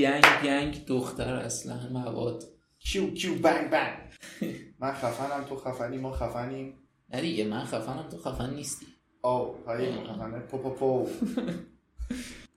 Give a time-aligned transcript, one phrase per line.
[0.00, 2.44] گنگ گنگ دختر اصلا مواد.
[2.78, 3.96] کیو کیو بنگ بنگ.
[4.78, 6.74] من خفنم تو خفنی ما خفنیم.
[7.12, 8.86] نه دیگه من خفنم تو خفن نیستی.
[9.24, 10.38] او های خفنه.
[10.38, 11.06] پو پو پو.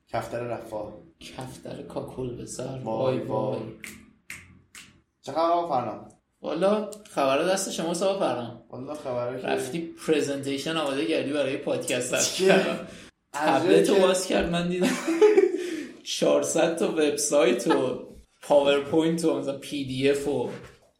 [0.08, 3.60] کفتر رفا کفتر کاکل به سر وای وای.
[5.22, 6.10] چه خبر فرنام؟
[6.42, 12.42] والا خبر دست شما سوا پرام والا خبره که رفتی پرزنتیشن آماده کردی برای پادکست؟
[13.34, 14.88] تبلت رو که- باز کرد من دیدم.
[16.04, 18.00] 400 تا وبسایت و
[18.42, 20.50] پاورپوینت و مثلا پی دی اف و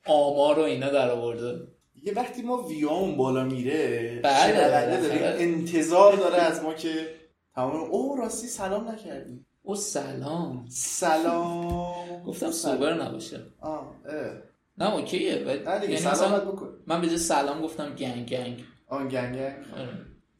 [0.06, 1.68] آمار و اینا در آورده.
[2.04, 5.20] یه وقتی ما ویامون بالا میره بله، بالاخره.
[5.20, 7.08] داریم؟ انتظار داره از ما که
[7.56, 9.46] تمام او راستی سلام نکردی.
[9.64, 10.66] او سلام.
[10.70, 12.24] سلام.
[12.24, 12.52] گفتم.
[12.52, 13.40] سوبر نباشه.
[13.62, 13.96] آه.
[14.78, 16.70] نه اوکیه ولی- نه دیگه یعنی سلام مثلا بکن.
[16.88, 18.64] من به سلام گفتم گنگ گنگ.
[18.88, 19.54] آن گنگ گنگ.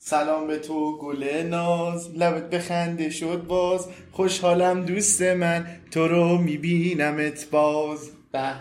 [0.06, 2.16] سلام به تو گل ناز.
[2.16, 3.88] لبت بخنده شد باز.
[4.12, 8.10] خوشحالم دوست من تو رو میبینمت باز.
[8.32, 8.54] به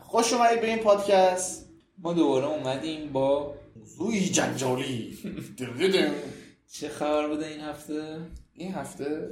[0.00, 1.68] خوش اومدید به این پادکست.
[1.98, 5.18] ما دوباره اومدیم با موضوعی جنجالی.
[6.72, 8.18] چه خبر بوده این هفته؟
[8.54, 9.30] این هفته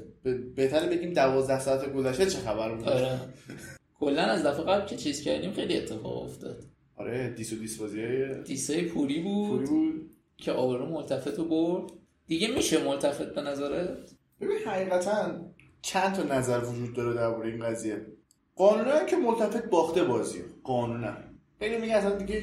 [0.56, 3.20] بهتره بگیم دوازده ساعت گذشته چه خبر بود آره.
[4.00, 6.64] کلا از دفعه قبل که چیز کردیم خیلی اتفاق افتاد.
[6.96, 9.50] آره دیس و دیس بازی های دیسه پوری بود.
[9.50, 10.01] پوری بود.
[10.42, 11.90] که آبرو ملتفت رو برد.
[12.26, 13.98] دیگه میشه ملتفت به نظرت؟
[14.40, 15.40] ببین حقیقتا
[15.82, 18.06] چند تا نظر وجود داره درباره این قضیه.
[18.56, 20.42] قانونا که ملتفت باخته بازی.
[20.64, 21.16] قانونا.
[21.58, 22.42] خیلی میگه اصلا دیگه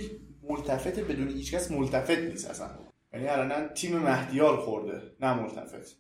[0.50, 2.68] ملتفت بدون هیچ کس ملتفت نیست اصلا.
[3.14, 5.98] یعنی الان تیم مهدیار خورده نه ملتفت.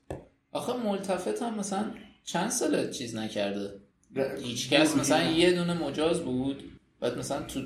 [0.51, 1.91] آخه ملتفت هم مثلا
[2.23, 3.69] چند سال چیز نکرده؟
[4.15, 4.99] ر- هیچ کس بود.
[4.99, 6.63] مثلا یه دونه مجاز بود.
[6.99, 7.59] بعد مثلا تو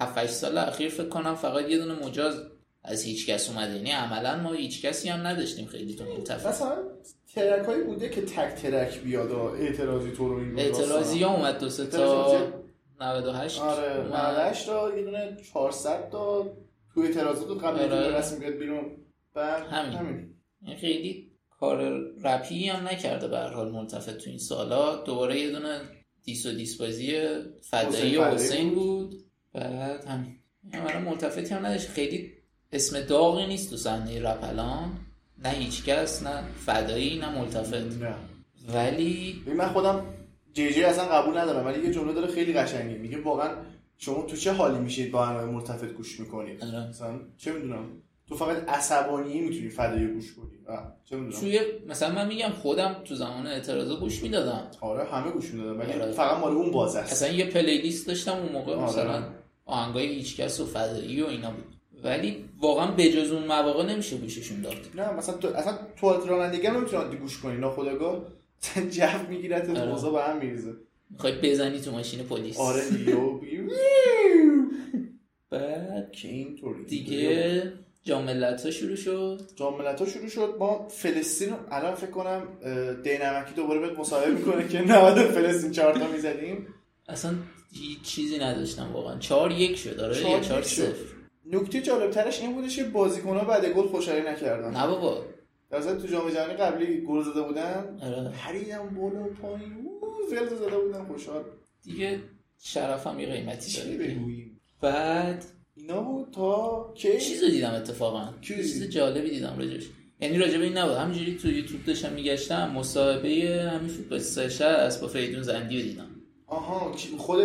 [0.00, 2.42] 7 سال اخیر فکر کنم فقط یه دونه مجاز
[2.86, 3.76] از هیچ کس اومده.
[3.76, 6.76] یعنی عملا ما هیچ کسی هم نداشتیم خیلی تو ملتفت مثلا
[7.34, 11.58] ترک هایی بوده که تک ترک بیاد و اعتراضی تو رو این اعتراضی ها اومد
[11.58, 12.26] دو سه تا.
[12.26, 12.52] اعتراضی-
[13.00, 14.14] 98 آره اومد.
[14.14, 16.46] 98 تا یه دونه 400 تا
[16.94, 18.18] تو اعتراضات قبل آره.
[18.18, 18.84] رسم بیاد بیرون.
[19.34, 19.98] بعد همین.
[19.98, 20.34] همین.
[20.62, 21.30] این خیلی
[21.60, 24.96] کار رپی هم نکرده به هر حال ملتفت تو این سالا.
[24.96, 25.80] دوباره یه دونه
[26.24, 27.12] دیس و دیس بازی
[27.62, 29.14] فدایی حسین حسین بود.
[29.54, 30.36] بعد همین.
[30.72, 31.88] این برای ملتفتی هم نداشت.
[31.88, 32.32] خیلی
[32.72, 34.92] اسم داغی نیست تو صحنه رپ الان.
[35.44, 37.74] نه هیچکس نه فدایی نه ملتفت.
[37.74, 38.14] نه.
[38.74, 40.04] ولی من خودم
[40.54, 43.50] جی جی اصلا قبول ندارم ولی یه جمله داره خیلی قشنگی میگه واقعا
[43.98, 46.88] شما تو چه حالی میشید با انواع مرتفع گوش می‌کنید؟ آره.
[46.88, 47.84] مثلا چه می‌دونم
[48.28, 50.76] تو فقط عصبانی می‌تونی فدایی گوش کنی.
[50.76, 51.40] آه، چه می‌دونم.
[51.40, 54.70] توی مثلا من میگم خودم تو زمان اعتراضا گوش می‌دادم.
[54.80, 56.12] آره همه گوش می‌دادن ولی آره.
[56.12, 57.12] فقط مال اون باز است.
[57.12, 58.84] اصلا یه پلیلیست داشتم اون موقع آره.
[58.84, 59.22] مثلا
[59.64, 61.76] آهنگای هیچکس و فدایی و اینا بود.
[62.04, 64.76] ولی واقعا بجز اون مواقع نمیشه گوششون داد.
[64.94, 68.24] نه مثلا تو اصلا تو رانندگی هم نمی‌تونی عادی گوش کنی ناخودآگاه
[68.62, 69.90] اصلا جو میگیرت آره.
[69.90, 70.72] موضوع به هم میریزه.
[71.10, 72.58] می‌خوای بزنی تو ماشین پلیس.
[72.58, 73.16] آره دیگه
[75.50, 76.84] بعد که اینطوری.
[76.84, 77.72] دیگه
[78.04, 79.40] جاملت ها شروع شد.
[79.56, 80.56] جاملت ها شروع شد.
[80.58, 82.42] ما فلسطین الان فکر کنم
[83.04, 86.66] دینمکی دوباره بهت مصاحبه می‌کنه که 90 فلسطین چهار تا می‌زدیم.
[87.08, 87.34] اصلا
[87.72, 89.18] هیچ چیزی نداشتم واقعا.
[89.18, 90.68] چهار یک شد آره چهار چهار شد.
[90.68, 91.15] صفر
[91.52, 94.70] نکته جالبترش این بودش که بازیکن‌ها بعد گل خوشحالی نکردن.
[94.70, 95.24] نه بابا.
[95.70, 98.30] در ضمن تو جام جهانی قبلی گل زده بودن آره.
[98.30, 99.88] پریدن بالا و پایین.
[100.30, 101.44] فلز زده بودن خوشحال.
[101.82, 102.20] دیگه
[102.62, 104.16] شرفم یه قیمتی داره.
[104.80, 105.44] بعد
[105.74, 108.28] اینا بود تا کی؟ چیز رو دیدم اتفاقا.
[108.40, 109.84] چیز؟ جالبی دیدم راجش
[110.20, 110.94] یعنی راجب این نبود.
[110.94, 113.28] همینجوری تو یوتیوب داشتم میگشتم مصاحبه
[113.74, 116.08] همین فوتبال سشه از با فریدون زندی رو دیدم.
[116.46, 117.38] آها خود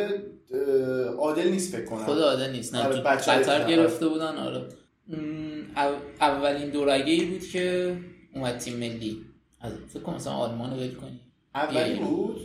[1.17, 2.05] عادل نیست فکر کنم.
[2.05, 3.67] خود عادل نیست نه آره، قطر.
[3.69, 4.65] گرفته بودن آره.
[6.21, 7.97] اولین دورگه ای بود که
[8.35, 9.17] اومد تیم ملی.
[9.61, 11.19] از فکر کنم مثلا آلمان رو ول کنی.
[11.55, 12.41] اولی بود؟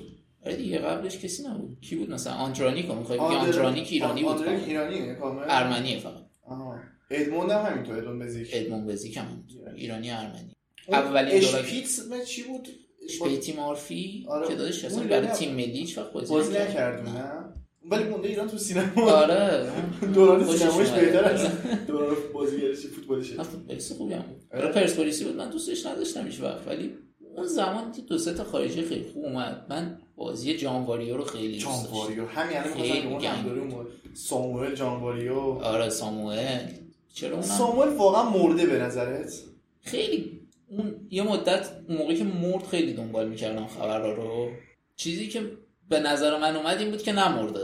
[0.46, 1.78] آره دیگه قبلش کسی نبود.
[1.80, 4.70] کی بود مثلا؟ آندرانیک رو می‌خوای بگی؟ آندر- آندرانیک ایرانی بود آندرانیک کامل.
[4.70, 5.44] ایرانیه کامل.
[5.48, 6.22] ارمنیه فقط.
[6.46, 6.78] آها.
[7.10, 8.48] ادموند هم همینطور ادموند بزیک.
[8.52, 9.44] ادمون بزیک هم.
[9.76, 10.52] ایرانی ارمنی.
[10.86, 12.68] اون اولین دورگه اشپیتس چی بود؟
[13.10, 14.48] شپیتی مارفی آره.
[14.48, 16.68] که دادش اصلا برای ایرانی تیم ملی هیچ وقت بازی نکرد.
[16.70, 17.45] نکردون نه.
[17.90, 19.10] ولی مونده ایران تو سینما.
[19.10, 19.72] آره.
[20.14, 21.00] دوران اومده.
[21.00, 21.46] بهتر از
[21.86, 24.24] دوران بازیگرشی فوتبالشه نه فوتبالیست خوبی هم
[24.54, 24.72] آره.
[24.72, 25.36] پرسپولیسی بود.
[25.36, 26.68] من دوستش نداشتم هیچ وقت.
[26.68, 26.94] ولی
[27.36, 29.66] اون زمان که دو سه تا خارجی خیلی خوب اومد.
[29.70, 31.90] من بازی جانواریو رو خیلی دوست داشتم.
[31.90, 36.68] جانواریو همین الان اون اون ساموئل جانواریو آره ساموئل.
[37.14, 39.42] چرا اونم؟ ساموئل واقعا مرده به نظرت؟
[39.80, 44.48] خیلی اون یه مدت اون موقعی که مرد خیلی دنبال می‌کردم خبرها رو
[44.96, 45.42] چیزی که
[45.88, 47.60] به نظر من اومد این بود که نمرده.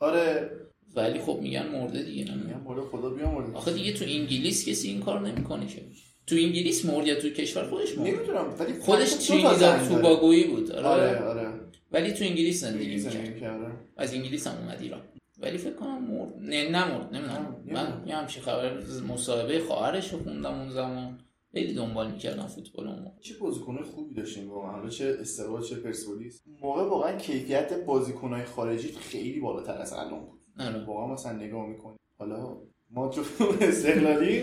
[0.00, 0.50] آره.
[0.96, 3.52] ولی خب میگن مرده دیگه نمیگم میگم مرده خدا بیامرده.
[3.52, 5.82] آخه دیگه تو انگلیس کسی این کار نمی‌کنه که.
[6.26, 9.88] تو انگلیس مرد یا تو کشور خودش مرد نمی‌دونم ولی خودش ترینیداد زن داره.
[9.88, 10.86] توباگویی بود آره.
[10.86, 11.48] آره آره.
[11.92, 13.40] ولی تو انگلیس زندگی می‌کرد.
[13.40, 13.66] کرده.
[13.96, 15.00] از انگلیس هم اومد ایران.
[15.38, 17.56] ولی فکر کنم مرد نه نمرد نمی‌دونم.
[17.66, 18.02] نه، من.
[18.06, 18.72] یه همچین خبر
[19.08, 21.18] مصاحبه خواهرش رو خوندم اون زمان.
[21.52, 23.20] خیلی دنبال می‌کردم فوتبال اون موقع.
[23.20, 28.88] چه بازیکن خوبی داشتیم واقعا؟ حالا چه استقلال چه پرسپولیس؟ موقع واقعا کیفیت بازیکنهای خارجی
[28.88, 30.40] خیلی بالاتر از الان بود.
[30.60, 30.84] آره.
[30.84, 31.96] واقعا مثلا نگاه می‌کنی.
[32.18, 32.56] حالا
[32.90, 33.20] ما تو
[33.60, 34.42] استقلالی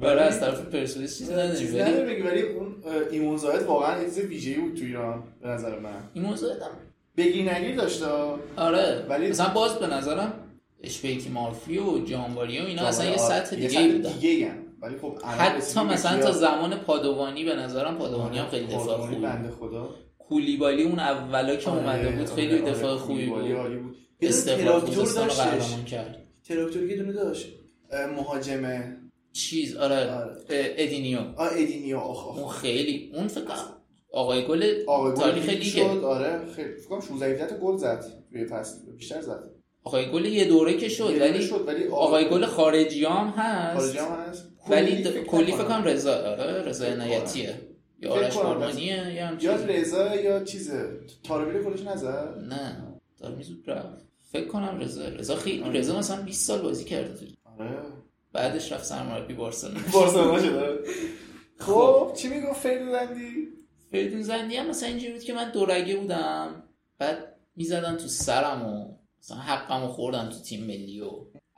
[0.00, 2.74] برای از طرف پرسپولیس چیزی نداریم ولی اون
[3.10, 6.10] ایمون زاهد واقعا یه چیز ویژه‌ای بود تو ایران به نظر من.
[6.14, 6.70] این موضوع دم
[7.16, 8.06] بگیر نگیر داشته
[8.56, 9.06] آره.
[9.08, 10.32] ولی- مثلا باز به نظرم
[10.82, 14.12] اشپیتی مارفی و جانواری و اینا اصلا یه آره، سطح دیگه بودن.
[14.12, 14.58] دیگه هم.
[14.82, 19.16] ولی خب حتی مثلا؟ تا زمان پادوانی به نظرم پادوانی هم آره، خیلی دفاع خوبی
[19.16, 19.90] بنده خدا.
[20.18, 23.42] کولیبالی اون اولا که آره، اومده بود آره، خیلی آره، دفاع خوبی بود.
[23.82, 23.96] بود.
[24.22, 26.24] استقلال خوزستان کرد.
[26.48, 27.46] تراکتور یه دونه داشت
[28.16, 28.96] مهاجمه
[29.32, 30.36] چیز آره آره.
[30.50, 31.18] ادینیو.
[31.36, 32.38] آ ادینیو آخ آخ.
[32.38, 33.44] اون خیلی اون فکر
[34.12, 36.72] آقای گل آقای گل تاریخ لیگ آره خیلی.
[36.74, 38.92] فکر کنم 16 17 تا گل زد توی فصل.
[38.96, 39.50] بیشتر زد.
[39.84, 43.80] آقای گل یه دوره که شد ولی شد ولی آقای گل خارجی هم هست.
[43.80, 44.48] خارجی هم هست.
[44.70, 47.54] ولی کلی فکر کنم رضا آره رضا عنایتیه
[48.00, 48.46] یا آرش کنم.
[48.46, 49.54] آرمانیه یا هم یا.
[49.56, 51.00] رضا یا چیزه.
[51.24, 52.76] تاربیل کلش نزد؟ نه
[53.18, 54.06] دار میزود رفت.
[54.32, 55.08] فکر کنم رضا.
[55.08, 55.78] رضا خیلی آره.
[55.78, 57.26] رضا مثلا 20 سال بازی کرده
[57.58, 57.78] آره.
[58.32, 59.80] بعدش رفت سرمربی بارسلونا.
[59.92, 60.86] بارسلونا شد
[61.58, 62.12] خب.
[62.16, 63.48] چی می‌گفت فردلندی
[63.92, 66.62] فریدون زندی هم مثلا اینجوری بود که من دورگه بودم.
[66.98, 71.10] بعد می‌زدن تو سرم و مثلا حقم خوردن تو تیم ملی و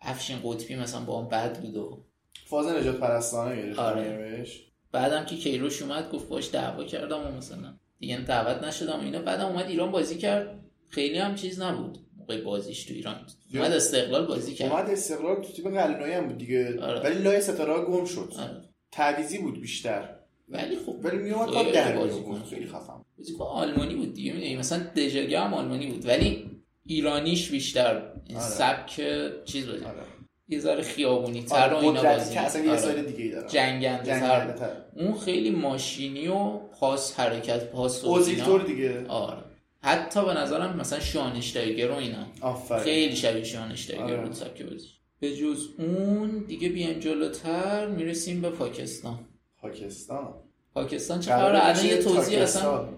[0.02, 2.04] افشین قطبی مثلا با هم بد بود و
[2.46, 4.46] فاز نجات پرستانه گرفت آره.
[4.92, 7.74] بعدم که کیروش اومد گفت باش دعوا کردم و مثلا.
[8.00, 9.22] دیگه دعوت نشدم اینا.
[9.22, 10.60] بعدم اومد ایران بازی کرد.
[10.88, 11.98] خیلی هم چیز نبود.
[12.18, 13.26] موقع بازیش تو ایران.
[13.54, 14.72] اومد استقلال بازی کرد.
[14.72, 16.80] اومد استقلال تو تیم قلنوی هم بود دیگه.
[16.82, 17.00] آره.
[17.00, 18.32] ولی لای ستاره گم شد.
[18.38, 18.62] آره.
[18.92, 20.08] تعویزی بود بیشتر.
[20.48, 22.08] ولی خب ولی میومد کار در.
[22.08, 22.42] کن.
[22.50, 24.32] خیلی خفن بازیکن آلمانی بود دیگه.
[24.32, 26.06] می‌دونی مثلا دژرگه هم آلمانی بود.
[26.06, 26.50] ولی
[26.86, 28.12] ایرانیش بیشتر.
[28.26, 28.46] این آره.
[28.46, 29.00] سبک
[29.44, 30.02] چیز بود آره.
[30.50, 32.76] یه ذره خیابونی تر و آره، اینا قدرتی بازی که اصلا یه.
[32.76, 34.74] سال دیگه ای داره جنگنده تر.
[34.96, 38.44] اون خیلی ماشینی و پاس حرکت پاس و اینا.
[38.44, 39.06] تور دیگه.
[39.08, 39.42] آره.
[39.82, 42.26] حتی به نظرم مثلا شانشتایگر و اینا.
[42.40, 42.82] آفرین.
[42.82, 44.22] خیلی شبیه شانشتایگر آره.
[44.22, 44.88] بود سبک بازی.
[45.20, 49.18] به جز اون دیگه بیایم جلوتر می‌رسیم به پاکستان.
[49.62, 50.34] پاکستان.
[50.74, 52.88] پاکستان چه قراره خبر الان یه توضیح اصلا.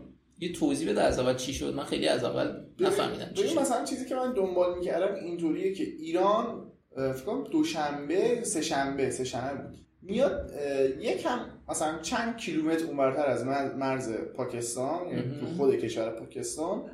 [0.41, 1.75] یه توضیح بده از اول چی شد.
[1.75, 3.59] من خیلی از اول نفهمیدم چی شد.
[3.59, 6.62] مثلا چیزی که من دنبال می‌کردم اینطوریه که ایران
[6.97, 9.79] فکر کنم دوشنبه سه شنبه سه شنبه بود.
[10.03, 10.53] میاد
[11.01, 15.47] یکم مثلا چند کیلومتر اونورتر از مر- مرز پاکستان یعنی تو.
[15.57, 16.91] خود کشور پاکستان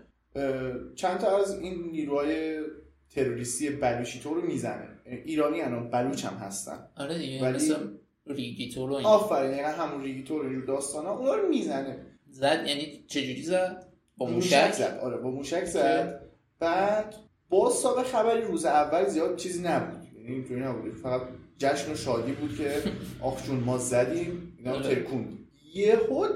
[0.94, 2.60] چند تا از این نیروهای
[3.14, 4.88] تروریستی بلوچی تو رو می‌زنه.
[5.06, 6.88] یعنی ایرانی هن بلوچ هم هستن.
[6.96, 7.78] آره دیگه ولی- مثلا
[8.26, 12.06] ریگیتور و اینا آفرین یعنی همون ریگیتور و داستان ها اونا رو می‌زنه.
[12.31, 13.86] زد یعنی چجوری زد؟
[14.17, 16.20] با موشک موشک؟ زد آره با موشک زد.
[16.58, 17.14] بعد
[17.48, 20.05] باز سال خبری روز اول زیاد چیزی نبود.
[20.17, 20.94] یعنی اینطوری نبود.
[20.94, 21.22] فقط
[21.58, 22.82] جشن و شادی بود که
[23.26, 24.94] آخ جون ما زدیم اینا آره.
[24.94, 25.38] ترکوند
[25.74, 26.26] یهو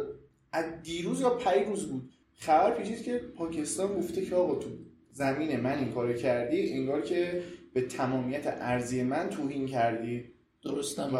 [0.52, 4.68] از دیروز یا پیروز بود خبر پیچید که پاکستان گفته که آقا تو
[5.12, 7.42] زمین من این کارو کردی انگار که
[7.74, 10.24] به تمامیت ارزی من توهین کردی.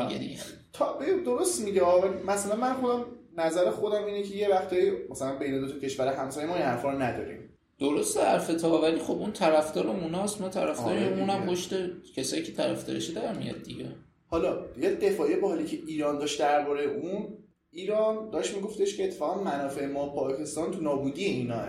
[0.02, 0.40] میگه دیگه.
[0.72, 2.08] تا درست میگه آقا.
[2.26, 3.04] مثلا من خودم
[3.36, 6.92] نظر خودم اینه که یه وقتایی مثلا بین دو تا کشور همسایه ما این حرفا
[6.92, 7.51] رو نداریم.
[7.82, 11.46] درست حرف تا ولی خب اون طرفدار اوناست ما طرفدار آره اونم.
[11.46, 11.74] پشت
[12.16, 13.88] کسایی که طرفدارشه در میاد دیگه.
[14.26, 17.38] حالا یه دفاعی باحالی که ایران داشت درباره اون
[17.70, 21.68] ایران داشت میگفتش که اتفاقا منافع ما پاکستان تو نابودی ایناه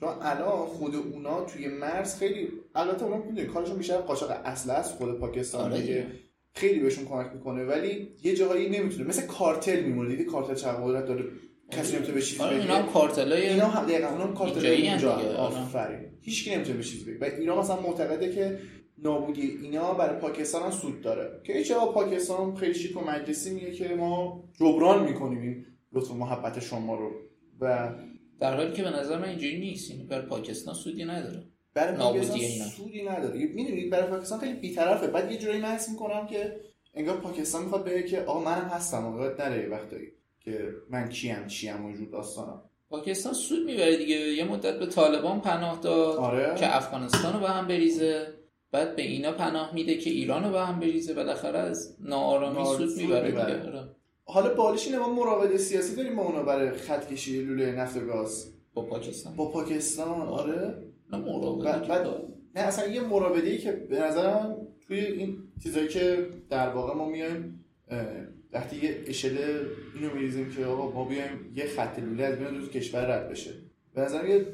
[0.00, 4.94] چون الان خود اونا توی مرز خیلی البته اونا می‌دونی کارشون بیشتر قاچاق اصل است
[4.94, 6.06] خود پاکستان آره دیگه.
[6.54, 10.08] خیلی بهشون کمک می‌کنه ولی یه جاهایی نمی‌تونه مثل کارتل میمونه.
[10.08, 11.24] دیدی کارتل چه قدرت داره؟
[11.70, 12.62] کسی نمی‌تونه به چیزی آره بگه.
[12.62, 15.58] اینا هم کارتلای اینا هم دقیقا اونا هم کارت اینجایی هم اونجا آره.
[15.58, 16.00] آفرین.
[16.20, 17.18] هیچ کی نمی‌تونه به چیزی بگه.
[17.20, 18.58] و ایران مثلا معتقده که
[18.98, 21.40] نابودی اینا برای پاکستان هم سود داره.
[21.44, 26.60] که آقا پاکستان خیلی شیک و مجلسی میگه که ما جبران می‌کنیم این لطف محبت
[26.60, 27.10] شما رو.
[27.60, 27.94] و
[28.40, 29.90] در حالی که به نظر من اینجوری نیست.
[29.90, 31.42] این بر پاکستان سودی نداره.
[31.74, 32.64] برای پاکستان اینا.
[32.64, 33.46] سودی نداره.
[33.54, 35.06] می‌دونید برای پاکستان خیلی بیطرفه.
[35.06, 36.56] بعد یه جوری من حس می‌کنم که
[36.94, 40.08] انگار پاکستان می‌خواد بگه که آقا منم هستم و یاد نره وقتایی.
[40.40, 42.62] که من کیم چیم و جور داستانم.
[42.90, 44.16] پاکستان سود می‌بره دیگه.
[44.16, 46.54] یه مدت به طالبان پناه داد آره.
[46.58, 48.26] که افغانستان رو به هم بریزه.
[48.72, 51.14] بعد به اینا پناه میده که ایران رو به هم بریزه.
[51.14, 53.56] بالاخره از ناآرامی سود می‌بره می‌بره.
[53.58, 53.68] دیگه.
[53.68, 53.88] آره.
[54.24, 58.00] حالا بالش اینه ما مراوده سیاسی داریم با اونا برای خط کشی لوله نفت و
[58.00, 58.52] گاز.
[58.74, 59.36] با پاکستان.
[59.36, 60.74] با پاکستان آره.
[61.12, 62.06] نه مراوده بعد- بعد-.
[62.54, 64.56] نه اصلا یه مراوده ای که به نظر من
[64.86, 67.64] توی این چیزایی که در واقع ما میایم
[68.52, 69.64] وقتی یه اشل
[69.94, 73.50] اینو میریزیم که آقا ما بیایم یه خط لوله از بین دو کشور رد بشه.
[73.94, 74.46] به نظر یه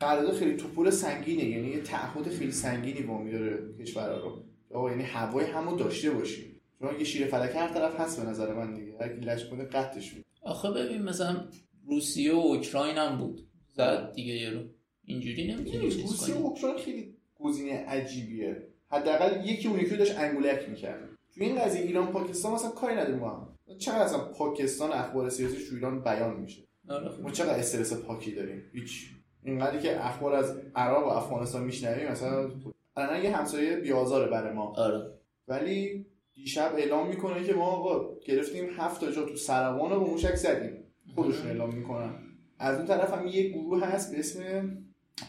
[0.00, 4.44] قرارداد خیلی توپول سنگینه یعنی یه تعهد خیلی سنگینی با میداره کشورها رو.
[4.70, 8.54] آقا یعنی هوای همو داشته باشیم چون یه شیر فلکه هر طرف هست به نظر
[8.54, 8.96] من دیگه.
[9.00, 10.14] هر کی لش کنه قطعش.
[10.42, 11.48] آخه ببین مثلا
[11.86, 13.48] روسیه و اوکراین هم بود.
[13.72, 14.64] زد دیگه یارو.
[15.04, 18.68] اینجوری نمی‌تونی چیز روسیه و اوکراین خیلی گزینه عجیبیه.
[18.90, 21.08] حداقل یکی اون یکی داشت انگولک می‌کرد.
[21.34, 23.76] تو این قضیه ایران پاکستان مثلا کاری نداریم ما هم.
[23.78, 27.10] چقدر اصلا پاکستان اخبار سیاسی تو ایران بیان میشه؟ آره.
[27.22, 29.10] ما چقدر استرس پاکی داریم؟ هیچ.
[29.42, 32.50] اینقدری که اخبار از عراق و افغانستان میشنویم مثلا
[32.96, 34.72] الان یه همسایه بیازاره برای ما.
[34.76, 35.10] آره.
[35.48, 40.06] ولی دیشب اعلام می‌کنه که ما آقا گرفتیم هفت تا جا تو سروان رو با
[40.06, 40.84] موشک زدیم.
[41.14, 42.14] خودشون اعلام می‌کنن.
[42.58, 44.40] از اون طرف هم یه گروه هست به اسم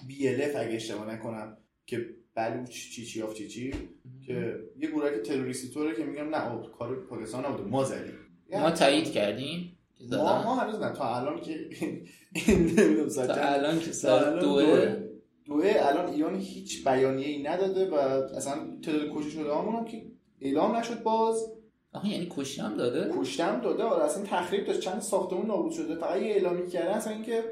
[0.07, 3.73] BLF اگه اشتباه نکنم که بلوچ چی چی آف چی چی
[4.25, 8.13] که یه گروه که تروریستی طوره که میگم نه کار پاکستان نبوده ما زدیم.
[8.51, 9.77] ما تایید کردیم
[10.11, 11.69] ما, ما هنوز نه تا الان که
[13.27, 14.95] تا الان که الان دوه.
[15.45, 15.73] دوه.
[15.75, 20.05] الان ایران هیچ بیانیه ای نداده و اصلا تعداد کشته شده هم که
[20.41, 21.51] اعلام نشد باز.
[21.93, 24.79] آها یعنی کشی هم داده؟ کشتم داده آره اصلا تخریب داشت.
[24.79, 27.43] چند ساختمون نابود شده فقط یه اعلامی کردن اصلا اینکه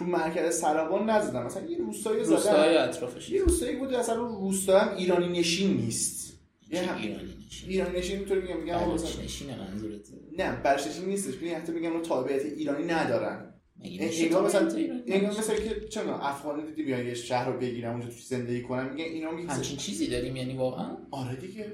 [0.00, 3.30] تو مرکز سروان نزدن مثلا یه روستایی روستای زدن اطرافش.
[3.30, 6.40] یه روستایی بود اصلا روستا هم ایرانی نشین نیست.
[6.70, 10.00] یه ایرانی نشین؟ ایرانی نشین اینطوری میگم میگم مثلا- نشینه منظورت؟
[10.38, 11.34] نه بلوچ نشین نیستش.
[11.34, 13.54] ببین حتی میگم اون تابعیت ایرانی ندارن.
[13.82, 17.58] اینا مثلا تو ایرانی اینا؟ مثلا که چه می‌دونم افغانی دیدی بیان یه شهر رو
[17.58, 21.66] بگیرن اونجا توش زندگی کنن میگن اینا میگن همچین چیزی داریم یعنی واقعا؟ آره دیگه.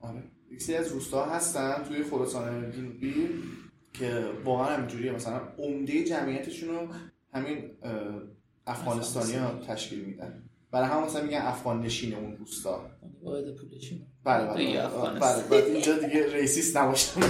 [0.00, 0.22] آره.
[0.52, 3.14] یک سری از روستاها هستن توی خراسان جنوبی
[3.92, 5.12] که واقعا همینجوریه.
[5.12, 6.88] مثلا عمده جمعیتشون رو
[7.32, 7.70] همین
[8.66, 10.42] افغانستانی ها تشکیل میدن.
[10.70, 12.90] برای هم مثلا میگن افغان نشین اون روستا.
[13.22, 15.20] واحد پولشون بله بله بله.
[15.20, 15.64] بله, بله.
[15.64, 17.20] اینجا دیگه ریسیست نباشم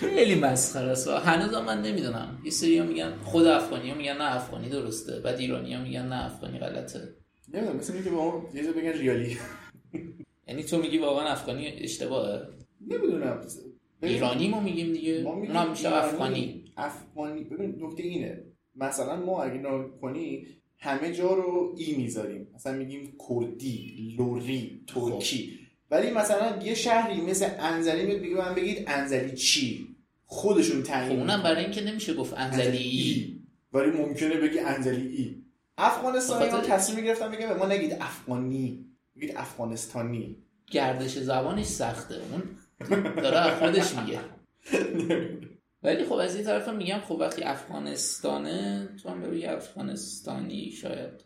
[0.00, 1.08] خیلی مسخره است.
[1.08, 2.38] هنوز هم من نمی‌دونم.
[2.44, 5.20] یه سری میگن خود افغانی ها میگن نه افغانی درسته.
[5.20, 7.14] بعد ایرانی ها میگن نه افغانی غلطه.
[7.54, 9.38] نمی‌دونم مثل اینکه به اون یه جا بگن ریالی.
[10.48, 12.48] یعنی تو میگی واقعا افغانی اشتباهه؟
[12.80, 13.46] نمی‌دونم.
[14.02, 16.64] ایرانی ما میگیم دیگه؟ ما میگیم میشه افغانی.
[16.76, 17.44] افغانی.
[17.44, 18.42] ببین نکته اینه.
[18.76, 20.46] مثلا ما اگه نگاه کنی
[20.78, 22.46] همه جا رو ای می‌ذاریم.
[22.54, 25.58] مثلا میگیم کردی لوری ترکی.
[25.90, 31.20] ولی مثلا یه شهری مثل انزلی میاد میگه من بگید انزلی چی؟ خودشون خب تعیین
[31.20, 33.40] اونم برای اینکه نمیشه گفت انزلی ای.
[33.72, 35.34] ولی ممکنه بگی انزلی ای.
[35.78, 38.84] افغانستانی ها تصمیم گرفتن بگه به ما نگید افغانی.
[39.16, 40.36] بگید افغانستانی.
[40.70, 42.14] گردش زبانش سخته.
[42.32, 42.42] اون
[43.16, 44.20] داره خودش میگه.
[45.82, 51.24] ولی خب از این طرف هم میگم خب وقتی افغانستانه تو هم بگی افغانستانی شاید.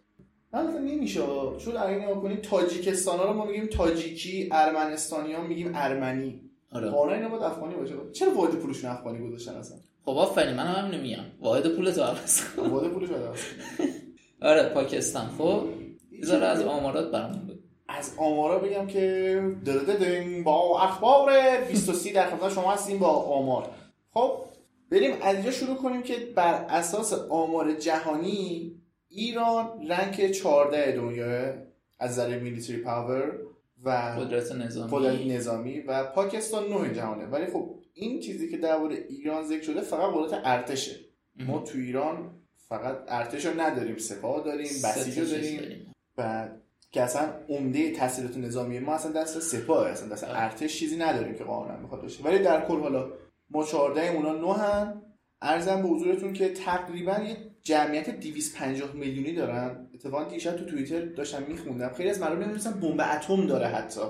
[0.52, 1.20] البته نمیشه
[1.58, 6.40] چون اگه نگاه کنی تاجیکستان رو ما میگیم تاجیکی ارمنستانی ها میگیم ارمنی.
[6.72, 6.90] آره.
[6.90, 7.94] قانون اینا باید افغانی باشه.
[8.12, 12.44] چرا واحد پولشون افغانی گذاشتن اصلا؟ خب آفرین منم همینو میگم واحد پول تو عوض
[12.44, 12.66] کن.
[12.66, 13.90] واحد پولش افغانی.
[14.42, 15.28] آره پاکستان.
[15.38, 15.64] خب
[16.22, 17.60] بذار از آمارات بگو.
[17.88, 21.30] از آمارا بگم که درددن با اخبار
[21.68, 23.70] 23 در خدمت شما هستیم با آمار.
[24.14, 24.44] خب
[24.90, 28.74] بریم از اینجا شروع کنیم که بر اساس آمار جهانی
[29.08, 31.54] ایران رنک 14 دنیا
[31.98, 33.38] از نظر میلیتری پاور
[33.84, 34.90] و قدرت نظامی.
[34.92, 37.26] قدرت نظامی و پاکستان نوع جهانه.
[37.26, 40.96] ولی خب این چیزی که درباره ایران ذکر شده فقط قدرت ارتشه.
[41.46, 42.30] ما تو ایران
[42.68, 45.92] فقط ارتش رو نداریم سپاه داریم بسیج رو داریم.
[46.18, 46.48] و
[46.90, 50.24] که اصلا عمده تحصیلات نظامی ما اصلا دست سپاه اصلا دست.
[50.24, 52.24] ارتش چیزی نداریم که قانونا می‌خواد باشه.
[52.24, 53.12] ولی در کل حالا
[53.50, 55.02] ما 14 اونا 9 هن
[55.42, 59.88] ارزم به حضورتون که تقریبا یه جمعیت 250 میلیونی دارن.
[59.94, 61.92] اتفاقا دیشب تو توییتر داشتم میخوندم.
[61.92, 64.00] خیلی از مردم نمی‌دونستن بمب اتم داره حتی.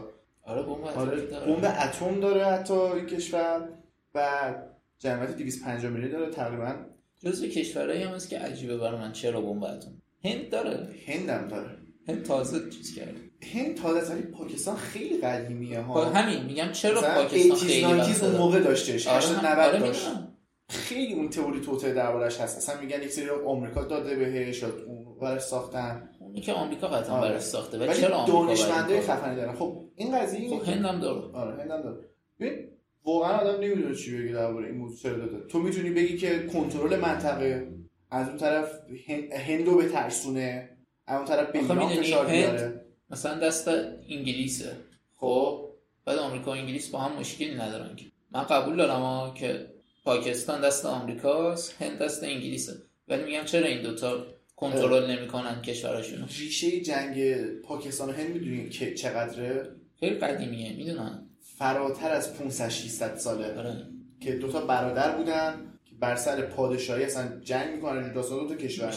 [0.42, 1.52] آره بمب آره اتمی داره.
[1.52, 3.68] بمب اتم داره حتی این کشور.
[4.14, 4.54] و
[4.99, 6.75] جمعیت 250 میلیونی داره تقریبا.
[7.18, 9.12] جزو کشورهایی هم هست که عجیبه برای من.
[9.12, 10.88] چرا بمب اتم؟ هند داره.
[11.06, 11.76] هندم داره.
[12.09, 13.29] هند تازه چیز کرده.
[13.42, 18.23] هند تازه ولی پاکستان خیلی قدیمیه ها همین میگم چرا پاکستان 80s خیلی 90s وقت
[18.25, 18.37] اون.
[18.37, 20.09] موقع داشتش آره 80 هم- 90 آره داشت.
[20.68, 25.40] خیلی اون تئوری توته دربارش هست اصلا میگن یک سری آمریکا داده بهش اون ورش
[25.42, 27.28] ساختن اونی که آمریکا قطعا آره.
[27.30, 31.00] براش ساخته ولی چرا آمریکا دانشمندای؟ خفنی دارن خب این قضیه خب که- هند هم
[31.00, 31.97] داره آره هندم داره
[32.40, 32.68] ببین
[33.04, 36.97] واقعا آدم نمی‌دونه چی بگه درباره این موضوع چرا داده تو می‌تونی بگی که کنترل
[37.00, 37.68] منطقه
[38.11, 38.70] از اون طرف
[39.09, 40.68] هند- هندو به ترسونه
[41.06, 41.61] از اون طرف به
[42.02, 43.68] فشار بیاره مثلا دست
[44.08, 44.76] انگلیسه.
[45.16, 45.70] خب
[46.04, 48.04] بعد آمریکا و انگلیس با هم مشکلی ندارن که.
[48.32, 49.66] من قبول دارم ها که
[50.04, 52.72] پاکستان دست آمریکاست هند دست انگلیسه.
[53.08, 54.26] ولی میگم چرا این دوتا
[54.56, 59.68] کنترل نمی‌کنن کشورشونو؟ ریشه جنگ پاکستان و هند می‌دونی که چقدره؟
[60.00, 61.26] خیلی قدیمیه می‌دونن
[61.58, 63.58] فراتر از 500 600 ساله.
[63.58, 63.86] آره.
[64.20, 68.54] که دو تا برادر بودن که بر سر پادشاهی اصلا جنگ می‌کنن داستان دو تا
[68.54, 68.90] کشور.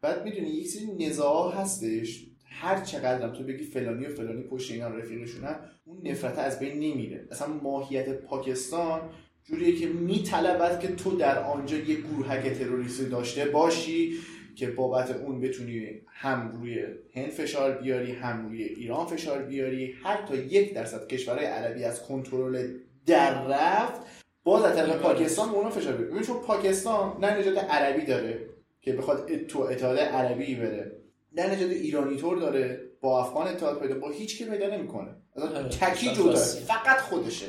[0.00, 2.26] بعد می‌دونی یک سری نزاع هستش.
[2.60, 7.28] هر چقدر تو بگی فلانی و فلانی پشت اینا رفیقشونن اون نفرت از بین نمیره.
[7.30, 9.00] اصلا ماهیت پاکستان
[9.44, 14.12] جوریه که میطلبد که تو در آنجا یه گروهک تروریستی داشته باشی
[14.56, 19.94] که بابت اون بتونی هم روی هند فشار بیاری هم روی ایران فشار بیاری.
[20.02, 22.68] حتی یک درصد کشورهای عربی از کنترل
[23.06, 24.00] در رفت
[24.44, 28.40] باز از طرف پاکستان به اونا فشار بیاری چون پاکستان نه نژاد عربی داره
[28.80, 30.99] که بخواد تو اتحاد عربی بره.
[31.32, 35.46] نه نژاد ایرانی طور داره با افغان اتحاد پیدا با هیچ کی پیدا نمی‌کنه آره.
[35.46, 36.60] اصلا تکی جدا خاصی.
[36.60, 37.46] فقط خودشه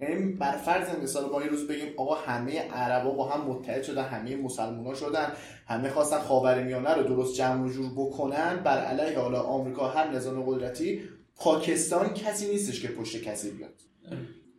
[0.00, 4.04] یعنی بر فرض مثال ما یه روز بگیم آقا همه عربا با هم متحد شدن
[4.04, 5.32] همه مسلمونا شدن
[5.66, 10.42] همه خواستن خاورمیانه رو درست جمع و جور بکنن بر علیه حالا آمریکا هر نظام
[10.42, 11.02] قدرتی
[11.36, 13.74] پاکستان کسی نیستش که پشت کسی بیاد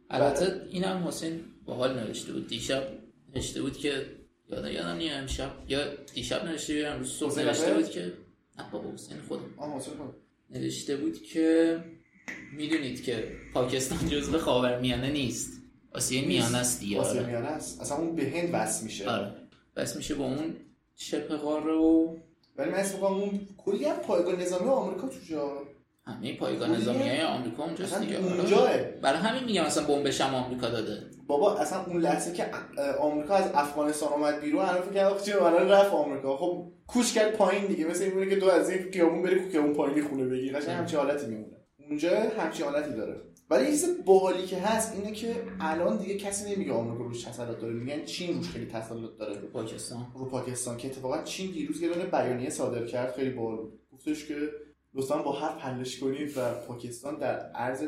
[0.09, 2.83] البته این هم حسین باحال نوشته بود دیشب
[3.35, 4.05] نوشته بود که
[4.49, 5.79] یادم یادم نیه امشب یا
[6.13, 8.13] دیشب نوشته بود امروز صبح نوشته؟ بود که
[8.71, 10.13] بابا حسین خودم آه حسین خان.
[10.49, 11.79] نوشته بود که
[12.57, 15.61] می‌دونید که پاکستان جزو خاورمیانه نیست.
[15.93, 17.29] آسیای میانه است دیگه آسیا آره.
[17.29, 17.81] میانه است.
[17.81, 19.09] اصلا اون به هند وصل میشه.
[19.09, 19.33] آره.
[19.75, 20.55] بس میشه با اون
[20.95, 22.15] شبه قاره و
[22.57, 25.64] ولی من اسم اون کلی هم پایگاه نظامی آمریکا توجا
[26.07, 28.19] همه پایگاه اون نظامی های آمریکا اونجاست دیگه.
[28.57, 28.99] آره.
[29.01, 31.03] برای همین میگم اصلا بمبش هم آمریکا داده.
[31.27, 32.45] بابا اصلا اون لحظه که
[32.99, 36.37] آمریکا از افغانستان اومد بیرون فکر کرد چرا الان رفت آمریکا.
[36.37, 37.85] خب کوچ کرد پایین دیگه.
[37.85, 40.99] مثل این که تو از این خیابون بری که اون پایینی خونه بگی قشنگ همچین
[40.99, 41.57] حالتی میمونه.
[41.89, 43.21] اونجا همچین حالتی داره.
[43.49, 47.59] ولی یه چیز باحالی که هست اینه که الان دیگه کسی نمیگه آمریکا روش تسلط
[47.59, 47.73] داره.
[47.73, 49.35] میگن چین روش خیلی تسلط داره.
[49.35, 50.07] پاکستان.
[50.15, 53.13] رو پاکستان که اتفاقا چین دیروز یه دونه بیانیه صادر کرد.
[53.15, 53.57] خیلی باحال
[53.93, 54.35] گفتش که
[54.95, 57.83] لطفا با حرف حلش کنید و پاکستان در عرض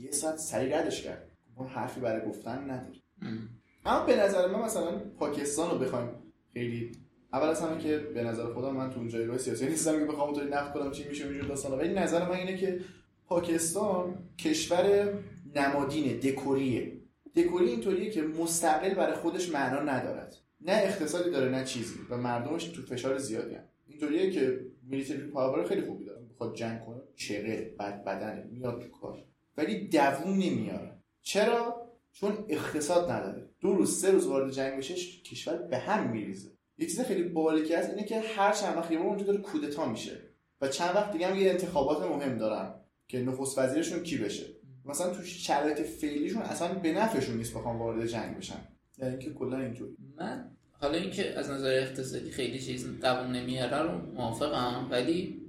[0.00, 1.30] یه ساعت سریع ردش کرد.
[1.56, 3.48] ما حرفی برای گفتن نداریم ام.
[3.84, 6.08] اما به نظر من مثلا پاکستان رو بخوایم
[6.52, 6.92] خیلی
[7.32, 10.28] اول از همه که به نظر خودم من تو اون جایگاه سیاسی نیستم که بخوام
[10.28, 11.76] اونطوری نقد کنم چی میشه اینجور داستانا.
[11.76, 12.80] ولی نظر من اینه که
[13.26, 15.12] پاکستان کشور
[15.54, 16.92] نمادینه دکوریه.
[17.36, 20.36] دکوری اینطوریه که مستقل برای خودش معنا ندارد.
[20.60, 21.94] نه اقتصادی داره نه چیزی.
[22.10, 23.64] و مردمش تو فشار زیادی هم.
[23.96, 28.88] اینطوریه که میلیتری پاور خیلی خوبی داره بخواد جنگ کنه چغه بد بدنه میاد تو
[28.88, 29.24] کار.
[29.56, 33.48] ولی دووم نمیاره چرا؟ چون اقتصاد نداره.
[33.60, 36.50] دو روز سه روز وارد جنگ بشه کشور به هم میریزه.
[36.78, 39.88] یه چیز خیلی باحالی که هست اینه که هر چند وقت یه اونجا داره کودتا
[39.88, 40.20] میشه.
[40.60, 42.74] و چند وقت دیگه هم یه انتخابات مهم دارن
[43.08, 44.46] که نخست وزیرشون کی بشه.
[44.84, 48.68] مثلا تو شرایط فعلیشون اصلا به نفعشون نیست بخوام وارد جنگ بشن.
[48.98, 54.12] یعنی اینکه کلا اینطوری من حالا اینکه از نظر اقتصادی خیلی چیز دوام نمیاره رو
[54.14, 55.40] موافقم ولی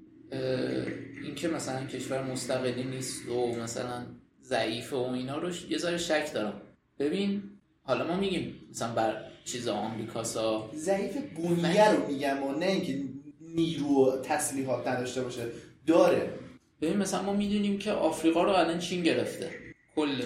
[1.24, 4.06] اینکه مثلا کشور مستقلی نیست و مثلا
[4.44, 6.62] ضعیفه و اینا رو یه ذره شک دارم.
[7.00, 7.44] ببین
[7.84, 10.70] حالا ما میگیم مثلا بر چیز آمریکاسا.
[10.76, 13.04] ضعیف بنیه رو میگم و نه اینکه
[13.42, 15.46] نیرو و تسلیحات نداشته باشه.
[15.88, 16.30] داره.
[16.82, 19.52] ببین مثلا ما می‌دونیم که آفریقا رو الان چین گرفته.
[19.96, 20.22] کل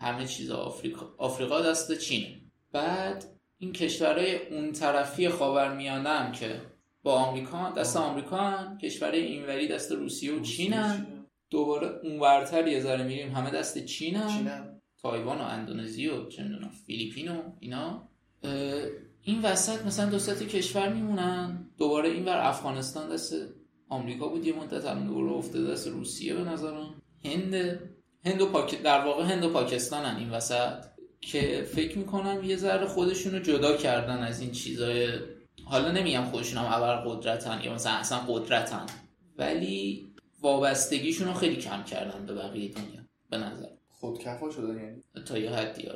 [0.00, 2.40] همه چیز آفریقا آفریقا دست چینه.
[2.72, 3.24] بعد
[3.62, 6.60] این کشورهای اون طرفی خاورمیانه هم که
[7.02, 11.06] با آمریکا دست آمریکا هم کشورهای اینوری دست روسیه و چین هم
[11.50, 14.66] دوباره اونورتر یه ذره میریم همه دست چین هم
[15.02, 18.08] تایوان و اندونزی و چه می‌دونم فیلیپین و اینا.
[19.22, 21.70] این وسط مثلا دو تا کشور میمونن.
[21.78, 23.34] دوباره این بر افغانستان دست
[23.88, 27.02] آمریکا بود یه مدت الان دوباره افتاده دست روسیه به نظرم.
[27.24, 27.54] هند.
[28.24, 28.82] هند و پاک...
[28.82, 30.91] در واقع هند و پاکستانن این وسط.
[31.22, 35.08] که فکر می‌کنم یه ذره خودشون رو جدا کردن از این چیزای
[35.64, 38.86] حالا نمیگم خودشون هم ابر قدرتن یا مثلا اصلا قدرتن
[39.38, 40.06] ولی
[40.40, 43.66] وابستگیشون رو خیلی کم کردن به بقیه دنیا به نظر.
[43.88, 45.88] خودکفا شدن یعنی؟ تا یه حدی.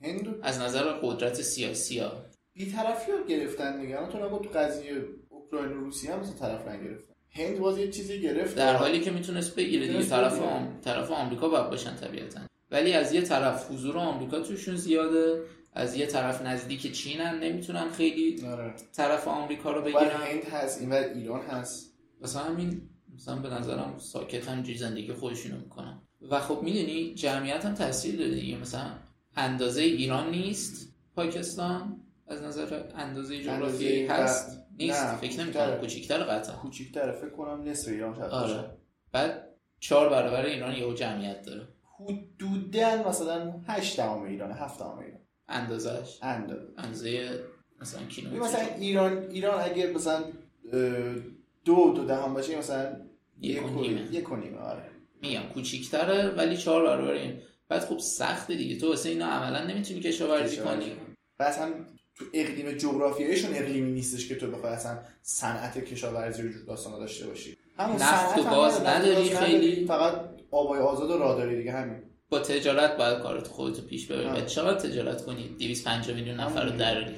[0.00, 2.12] هند رو از نظر قدرت سیاسی ها.
[2.54, 3.98] بی‌طرفی رو گرفتن دیگه.
[4.12, 8.20] تو نگو تو قضیه اوکراین و روسیه هم مثلا طرف نگرفتن هند باز یه چیزی
[8.20, 10.42] گرفت در حالی که می‌تونست بگیره دیگه طرف.
[10.42, 10.80] آم...
[10.84, 12.40] طرف آمریکا باید باشن طبیعتا.
[12.72, 18.46] ولی از یه طرف حضور آمریکا توشون زیاده از یه طرف نزدیک چینن نمی‌تونن خیلی
[18.46, 18.74] آره.
[18.92, 20.10] طرف آمریکا رو بگیرن.
[20.10, 21.92] هند هست اینور ایران هست.
[22.20, 22.82] واسه همین
[23.14, 26.02] مثلا به نظرم ساکت همجوری زندگی خودشونو می‌کنن.
[26.30, 28.90] و خب می‌دونی جمعیت هم تاثیر داره دیگه مثلا
[29.36, 34.48] اندازه ایران نیست پاکستان از نظر اندازه جغرافیایی هست.
[34.58, 35.04] و- نیست.
[35.06, 35.40] نه، فکر.
[35.42, 35.78] نمی‌کنم.
[35.80, 36.56] کوچیک‌تر قطعا.
[36.56, 38.70] کوچیک‌تره فکر کنم نصف ایران شاید آره.
[39.12, 39.48] بعد
[39.80, 41.68] چهار برابر ایران یهو جمعیت داره.
[42.08, 45.20] حدوداً مثلا 8 دهم ایران 7 دهم ایران.
[45.48, 46.62] اندازش؟ اندازه.
[46.78, 47.40] اندازه
[47.80, 50.24] مثلا کیلومتر مثلا ایران ایران اگه مثلا
[51.64, 52.96] دو دو دهم باشه مثلا
[53.40, 54.00] یک و و- نیمه.
[54.12, 54.82] یک و نیمه آره.
[55.22, 57.38] میگم کوچیکتره ولی چهار برابر این.
[57.68, 58.80] بعد خب سخته دیگه.
[58.80, 60.92] تو واسه اینا عملا نمی‌تونی کشاورزی کنی.
[61.38, 61.70] و اصلا
[62.14, 67.56] تو اقلیم جغرافیاییشون اقلیمی نیستش که تو بخوای اصلا صنعت کشاورزی وجود داستانا داشته باشی.
[67.78, 69.86] همون نفت و صنعت هم گاز نداری، نداری خیلی.
[69.86, 70.20] فقط
[70.52, 74.40] آبای آزاد و راه داری دیگه همین با تجارت باید کارت خودتو پیش ببری.
[74.42, 76.76] و چقدر تجارت کنی 250 میلیون نفر رو.
[76.76, 77.14] دراری.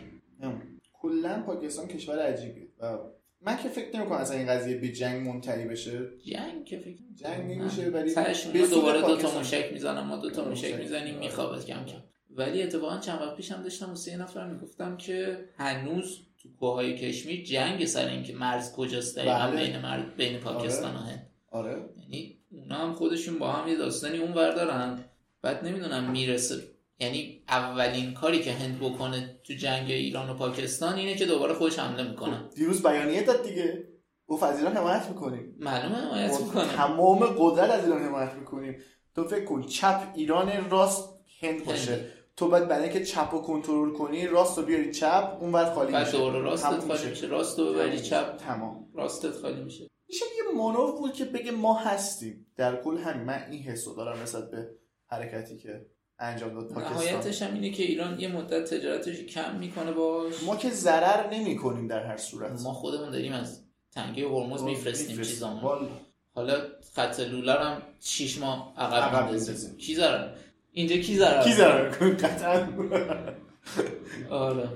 [0.93, 2.99] کلا پاکستان کشور عجیبیه و
[3.41, 7.53] من که فکر نمی‌کنم اصلا این قضیه به جنگ منتهی بشه جنگ که فکر جنگ.
[7.53, 9.39] نمیشه ولی سود دوباره دو تا.
[9.39, 10.75] موشک می‌زنن ما دو تا موشک.
[10.75, 11.99] می‌زنیم میخوابه کم کم
[12.31, 17.45] ولی اتفاقا چند وقت پیشم داشتم واسه یه نفر می‌گفتم که هنوز تو کوههای کشمیر
[17.45, 19.67] جنگ سر اینکه مرز کجاست دقیقا بله.
[19.67, 24.19] بین مرز بین پاکستان و هند آره یعنی اونا هم خودشون با هم یه داستانی
[24.19, 25.05] اون دارن.
[25.43, 26.57] بعد نمی‌دونم می‌رسه
[27.01, 31.79] یعنی اولین کاری که هند بکنه تو جنگ ایران و پاکستان اینه که دوباره خودش
[31.79, 32.49] حمله می‌کنه.
[32.57, 33.89] دیروز بیانیه داد دیگه.
[34.27, 35.57] گفت از ایران حمایت می‌کنیم.
[35.59, 36.69] معلومه حمایت ما می‌کنه.
[36.69, 38.77] تمام قدرت از ایران حمایت می‌کنیم.
[39.15, 41.93] تو فکر کن چپ ایران راست هند باشه.
[41.93, 42.01] هند.
[42.37, 45.93] تو باید برای اینکه چپ رو کنترل کنی راست رو بیاری چپ اون بعد خالی
[45.93, 46.19] بعد میشه.
[46.19, 47.27] دوباره راستت خالی میشه.
[47.27, 48.87] راست رو ببری چپ تمام.
[48.95, 49.87] راستت خالی میشه.
[50.09, 52.47] میشه یه مانور بود که بگه ما هستیم.
[52.57, 53.25] در کل همین.
[53.25, 54.71] من این حسو دارم نسبت به
[55.07, 55.87] حرکتی که
[56.19, 56.93] انجام داد پاکستان.
[56.93, 60.43] نهایتش هم اینه که ایران یه مدت تجارتش کم می‌کنه باش.
[60.43, 62.61] ما که ضرر نمی کنیم در هر صورت.
[62.61, 65.89] ما خودمون داریم از تنگه هرمز میفرستیم چیزامون.
[66.35, 66.63] حالا
[66.95, 69.77] خط لولر هم 6 ماه عقب میندازیم.
[69.77, 70.35] کی ضرر؟
[70.73, 72.69] اینجا کی ضرر؟ کی ضرر قطعا.
[74.31, 74.69] آره.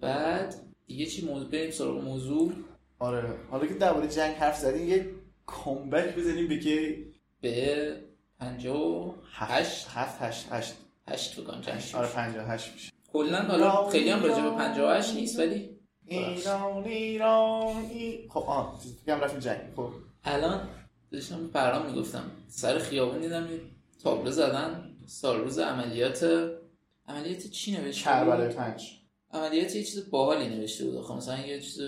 [0.00, 0.54] بعد
[0.86, 2.52] دیگه چی موضوع؟ بریم سراغ موضوع.
[2.98, 3.34] آره.
[3.50, 5.10] حالا که درباره جنگ حرف زدیم یه
[5.46, 7.04] کامبک بزنیم به که
[7.40, 7.96] به
[8.38, 10.74] 58 هفت هشت هشت.
[11.08, 11.96] 8 بگم جنگ شد.
[11.96, 12.92] آره 58 میشه.
[13.12, 15.70] کلا حالا خیلی هم راجع به 58 نیست ولی
[16.06, 18.28] ایران ایران ای...
[18.30, 19.60] خب دیگه هم رفتیم جنگ.
[19.76, 19.90] خب.
[20.24, 20.68] الان
[21.12, 22.30] داشتم به پرام می‌گفتم.
[22.48, 23.60] سر خیابون دیدم یه
[24.02, 24.90] تابلو زدن.
[25.06, 26.50] سال روز عملیات
[27.08, 29.03] عملیات چی نوشته؟ کربلای پنج.
[29.34, 30.96] عملیات یه چیز باحالی نوشته بود.
[30.96, 31.80] آخه مثلا یه چیز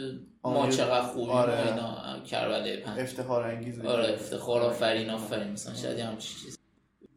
[0.45, 0.73] ما آره.
[0.73, 1.69] چقدر خوبیم آره.
[1.69, 2.21] اینا.
[2.21, 3.01] کربلای پنج.
[3.01, 5.53] افتخار انگیز آره افتخار آفرین آفرین.
[5.53, 6.59] مثلا شاید همچین چیز.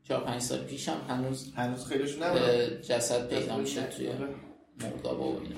[0.04, 2.82] چهار پنج سال پیش هم هنوز هنوز خیلیشون نبود.
[2.82, 4.30] جسد پیدا می‌شد توی آره.
[4.84, 5.56] مردابا و اینا.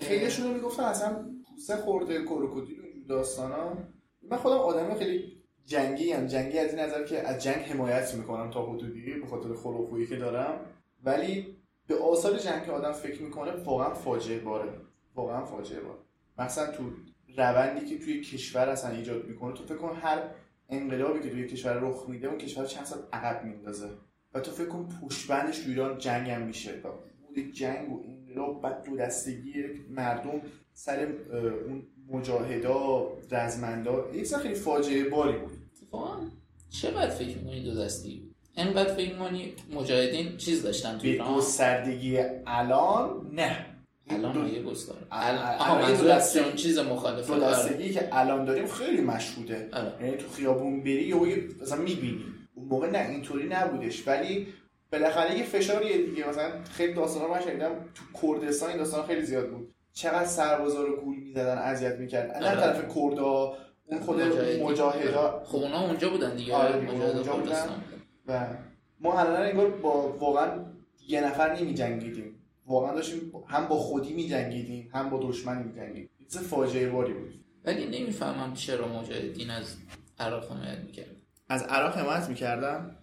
[0.00, 3.78] خیلیشون رو می‌گفتن اصلا پوسه خورده کروکودیل و داستانا.
[4.30, 5.24] من خودم آدم خیلی
[5.66, 9.54] جنگی هم جنگی از این نظر که از جنگ حمایت می‌کنم تا حدودی به خاطر
[9.54, 10.60] خلق خویی که دارم.
[11.04, 14.72] ولی به آثار جنگ آدم فکر می‌کنه واقعا فاجعه باره.
[15.14, 15.98] واقعا فاجعه باره.
[16.38, 16.82] مثلا تو
[17.36, 20.22] روندی که توی کشور اصلا ایجاد می‌کنه تو فکر کن هر
[20.68, 23.88] انقلابی که توی کشور رخ میده اون کشور چند سال عقب میندازه.
[24.34, 26.72] و تو فکر کن پشتبندش تو ایران جنگ هم میشه.
[26.84, 26.88] و
[27.26, 29.52] بود جنگ و انقلاب بعد دو دستگی
[29.90, 30.40] مردم
[30.72, 31.12] سر
[31.68, 35.52] اون مجاهدا رزمندا چیز خیلی فاجعه باری بود.
[35.82, 36.28] اتفاقا
[36.70, 41.34] چقدر فکر می‌کنی دو دستی؟ بود؟ انقدر فکر می‌کنی مجاهدین چیز داشتن تو به ایران؟
[41.34, 43.66] گستردگی الان؟ نه.
[44.10, 47.40] الان دو- یه گستار آها منظور از اون چیز مخالفه دو.
[47.40, 49.68] دستگی که الان داریم خیلی مشهوده.
[49.72, 49.92] آره.
[50.02, 51.16] یعنی تو خیابون بری یا
[51.62, 52.24] مثلا می‌بینی.
[52.54, 54.08] اون موقع نه اینطوری نبودش.
[54.08, 54.46] ولی
[54.92, 56.28] بالاخره یه فشاریه دیگه.
[56.28, 58.04] مثلا خیلی داستانا من شنیدم تو
[58.38, 59.74] کردستان این داستان خیلی زیاد بود.
[59.92, 62.60] چقدر سربازا رو گول می‌زدن اذیت می‌کرد نه آره.
[62.60, 64.20] طرف کردا اون خود.
[64.62, 65.42] مجاهدا.
[65.46, 66.54] خب اونا اونجا بودن دیگه.
[66.54, 67.66] آره اونجا بودن.
[68.26, 68.46] و
[69.00, 70.64] ما الان انگار با واقعا
[71.08, 72.34] یه نفر نمی جنگیدیم
[72.66, 77.12] واقعا داشتیم هم با خودی می جنگیدیم هم با دشمن می جنگیدیم چیز فاجعه باری
[77.12, 77.44] بود.
[77.64, 79.76] ولی نمی‌فهمم چرا مجاهدین از
[80.18, 81.16] عراق حمایت می‌کرد
[81.48, 82.96] از عراق حمایت می‌کردن؟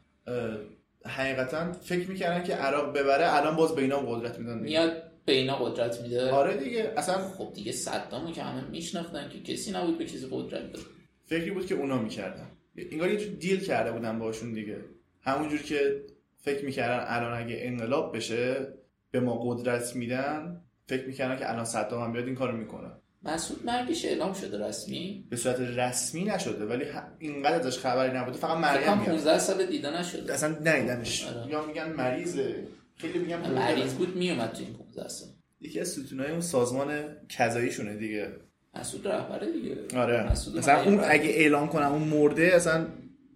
[1.06, 5.56] حقیقتا فکر می‌کردن که عراق ببره الان باز به اینا قدرت میدن میاد به اینا
[5.56, 6.32] قدرت میده.
[6.32, 10.72] آره دیگه اصلا خب دیگه صدامو که همه میشناختن که کسی نبود به کسی قدرت
[10.72, 10.82] داد
[11.26, 12.48] فکری بود که اونا می‌کردن.
[12.92, 14.78] انگار یه جور دیل کرده بودن باشون دیگه.
[15.22, 16.02] همونجور که
[16.38, 18.68] فکر می‌کردن الان اگه انقلاب بشه
[19.12, 22.92] به ما قدرت میدن فکر می‌کردن که الان صدام هم بیاد این کارو می‌کنه.
[23.24, 26.86] مسعود مرگش اعلام شده رسمی؟ به صورت رسمی نشده ولی
[27.20, 29.10] اینقدر ازش خبری نبوده فقط مریم کنم میاد.
[29.10, 30.34] 15 سال دیده نشده.
[30.34, 31.52] اصلا ندیدنش آره.
[31.52, 32.68] یا میگن مریضه.
[32.96, 33.54] خیلی میگن مرده.
[33.54, 35.30] مریض بود میومد تو این 15 سال.
[35.62, 38.28] یکی از ستونای اون سازمان کذاییشونه دیگه.
[38.74, 40.00] مسعود رهبره دیگه.
[40.00, 40.32] آره.
[40.32, 41.00] مثلا اون.
[41.04, 42.88] اگه اعلام کنم اون مرده اصلا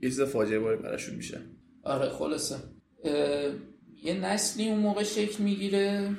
[0.02, 1.41] یه چیز فاجعه باری براشون میشه.
[1.86, 2.56] آره خلاصه.
[4.04, 6.15] یه نسلی اون موقع شکل می‌گیره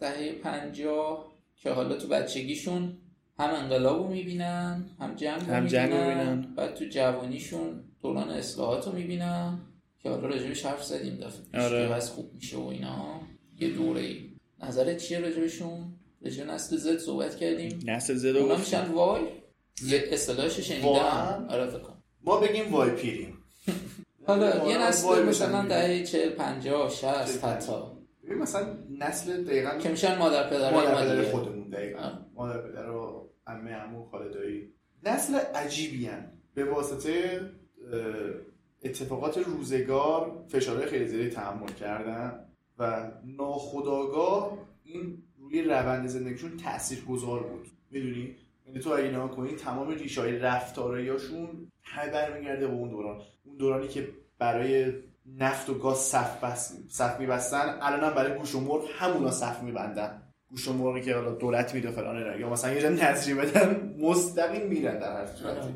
[0.00, 2.98] دهه پنجاه که حالا تو بچگیشون
[3.38, 6.54] هم انقلاب رو می‌بینن هم جنگ رو رو می‌بینن.
[6.56, 9.58] بعد تو جوانیشون دوران اصلاحات رو می‌بینن
[9.98, 11.88] که حالا راجبش حرف زدیم دفعه آره.
[11.88, 13.20] که خوب میشه و اینا.
[13.60, 14.30] یه دوره ای
[14.62, 17.78] نظرت چیه راجبشون؟ راجب نسل زد صحبت کردیم.
[17.86, 19.22] نسل اونا گفت میشن وای؟
[19.86, 22.02] یه اصطلاحش شنیدم؟ آره فکر کنم.
[22.24, 23.37] ما بگیم وای پیریم.
[24.28, 25.62] حالا یه نسل مثلا.
[25.68, 27.72] دهه 40 50 60 40 حتی.
[28.24, 32.10] ببین مثلا نسل دقیقا که میشن مادر ما مادر پدر خودمون دقیقا.
[32.34, 34.72] مادر پدر و عمه عمو خاله دایی
[35.04, 36.32] نسل عجیبی هن.
[36.54, 37.40] به واسطه
[38.82, 42.44] اتفاقات روزگار فشارهای خیلی زیادی تحمل کردن
[42.78, 47.66] و ناخداگاه این روی روند زندگیشون تأثیر گذار بود.
[47.90, 48.36] می‌دونی؟
[48.68, 53.20] یعنی تو اگه نگاه کنی تمام ریشه های رفتاراییاشون همه برمیگرده به اون دوران.
[53.44, 54.92] اون دورانی که برای
[55.38, 59.62] نفت و گاز صف بس صف میبستن الان هم برای گوش و مرغ همونا صف
[59.62, 60.22] میبندن.
[60.50, 62.40] گوش و مرغی که حالا دولت میده فلان.
[62.40, 65.68] یا مثلا یه جا نظری بدن مستقیم میرن در هر صورتی.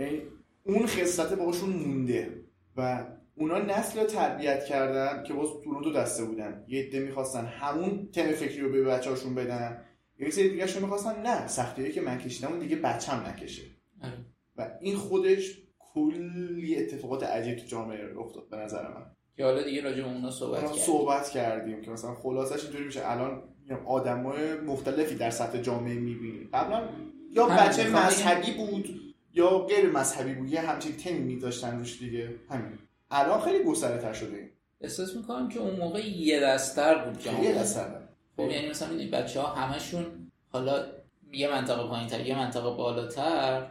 [0.00, 0.22] یعنی
[0.64, 2.30] اون خصلت باشون مونده.
[2.76, 6.64] و اونا نسل رو تربیت کردن که باز تو دو دسته بودن.
[6.68, 9.84] یه عده می‌خواستن همون تم فکری رو به بچه هاشون بدن.
[10.18, 13.62] یه سری دیگه شون می‌خواستن نه سختی که من کشیدم اون دیگه بچم نکشه.
[14.02, 14.12] آره.
[14.56, 19.06] و این خودش کلی اتفاقات عجیب تو جامعه رخ داد به نظر من.
[19.36, 20.82] که حالا دیگه راجع به اونا صحبت کردیم.
[20.82, 23.10] صحبت کردیم که مثلا خلاصش اینطوری میشه.
[23.10, 23.42] الان
[23.86, 26.48] آدمای مختلفی در سطح جامعه می‌بینیم.
[26.52, 26.88] قبلا
[27.32, 29.00] یا بچه مذهبی بود
[29.34, 32.34] یا غیر مذهبی بود یه همچین تمی میذاشتن روش دیگه.
[32.50, 32.78] همین.
[33.10, 34.50] الان خیلی گستره تر شده.
[34.80, 37.54] احساس می‌کنم که اون موقع یه دستتر بود جامعه.
[37.54, 38.07] دستر
[38.38, 40.06] خب یعنی مثلا می‌دونی بچه ها همشون
[40.48, 40.86] حالا
[41.32, 43.66] یه منطقه پایین تر یه منطقه بالاتر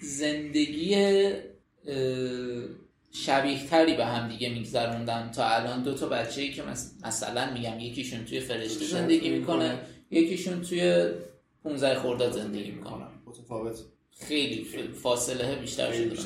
[0.00, 0.96] زندگی
[3.12, 5.30] شبیه تری به هم دیگه میگذروندن.
[5.30, 6.62] تا الان دو تا بچه ای که
[7.04, 9.78] مثلا میگم یکیشون توی فرشته زندگی می‌کنه
[10.10, 11.04] یکیشون توی
[11.64, 13.06] 15 خرداد زندگی می‌کنه.
[13.26, 13.78] متفاوت.
[14.20, 14.64] خیلی
[15.02, 16.16] فاصله بیشتر شده.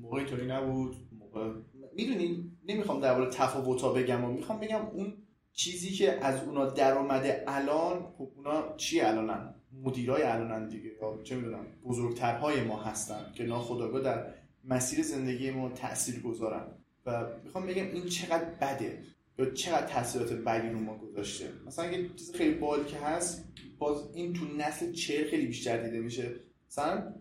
[0.00, 0.96] موقعی طوری نبود.
[1.18, 1.50] موقع
[1.94, 5.12] می‌دونی؟ نمی‌خوام درباره تفاوت‌ها بگم و می‌خوام بگم اون
[5.58, 10.90] چیزی که از اونا در اومده الان خب اونا چی الانن؟ مدیرای الانن دیگه.
[11.02, 14.26] یا چه می‌دونم بزرگترهای ما هستن که ناخودآگاه در
[14.64, 16.66] مسیر زندگی ما تأثیر گذارن
[17.06, 19.02] و می‌خوام بگم این چقدر بده
[19.38, 21.52] یا چقدر تاثیرات بدی رو ما گذاشته.
[21.66, 23.44] مثلا یه چیز خیلی بال که هست
[23.78, 26.34] باز این تو نسل چهر خیلی بیشتر دیده میشه.
[26.70, 27.14] مثلا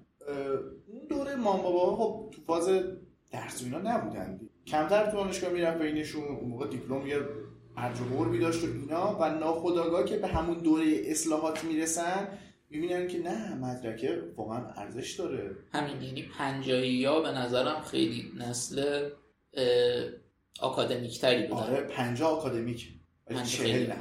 [0.88, 2.70] اون دوره مام بابا خب تو فاز
[3.32, 4.40] درس و اینا نبودن.
[4.68, 7.20] کمتر تو دانشگاه می‌رفت بینشون اون موقع دیپلم یه
[7.78, 12.28] ارج و داشت و اینا و ناخداگاه که به همون دوره اصلاحات می‌رسن
[12.70, 15.56] می‌بینن که نه مدرکه واقعا ارزش داره.
[15.72, 19.10] همین یعنی پنجایی ها به نظرم خیلی نسل
[20.60, 21.62] آکادمیک تری بودن.
[21.62, 22.88] آره پنجاه آکادمیک.
[23.46, 23.88] چهل.
[23.88, 23.96] نه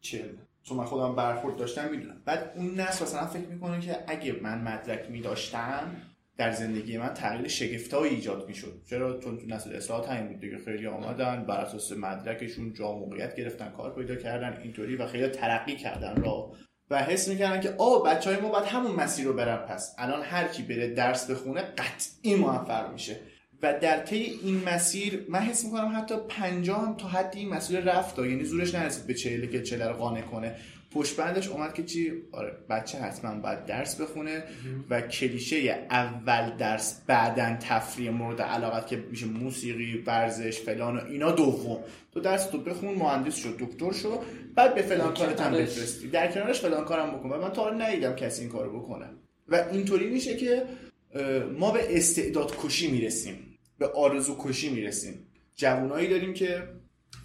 [0.00, 0.28] چهل.
[0.62, 2.22] چون من خودم برخورد داشتم می‌دونم.
[2.24, 5.96] بعد اون نسل مثلا فکر می‌کنه که اگه من مدرک میداشتم
[6.36, 8.82] در زندگی من تغییر شگفتایی ایجاد می‌شد.
[8.90, 10.58] چرا؟ چون تو نسل اصلاحات همین بود دیگه.
[10.58, 15.76] خیلی آمدن بر اساس مدرکشون جا موقعیت گرفتن کار پیدا کردن اینطوری و خیلی ترقی
[15.76, 16.52] کردن را
[16.90, 19.94] و حس می‌کردن که آه بچه های ما باید همون مسیر رو برن پس.
[19.98, 23.16] الان هر کی بره درس بخونه قطعی موفق میشه.
[23.62, 28.18] و در طی این مسیر من حس می‌کنم حتی پنجاه تا حدی این مسیر رفت
[28.18, 30.56] یعنی زورش نرسید به چهله که چهله رو قانع کنه.
[30.94, 34.44] پشت بندش اومد که چی؟ آره بچه حتما باید درس بخونه
[34.90, 41.30] و کلیشه اول درس بعدن تفریح مورد علاقت که میشه موسیقی ورزش فلان و اینا
[41.30, 41.78] دوم.
[42.12, 44.22] تو درس تو بخون مهندس شد دکتر شو
[44.54, 45.52] بعد به فلان کارت هم.
[45.52, 46.08] بفرستی.
[46.08, 47.30] در کنارش فلان کارم بکن.
[47.30, 49.06] و من تا حالا ندیدم کسی این کارو بکنه.
[49.48, 50.62] و اینطوری میشه که
[51.58, 53.58] ما به استعداد کشی می‌رسیم.
[53.78, 55.26] به آرزو کشی می‌رسیم.
[55.56, 56.62] جوانایی داریم که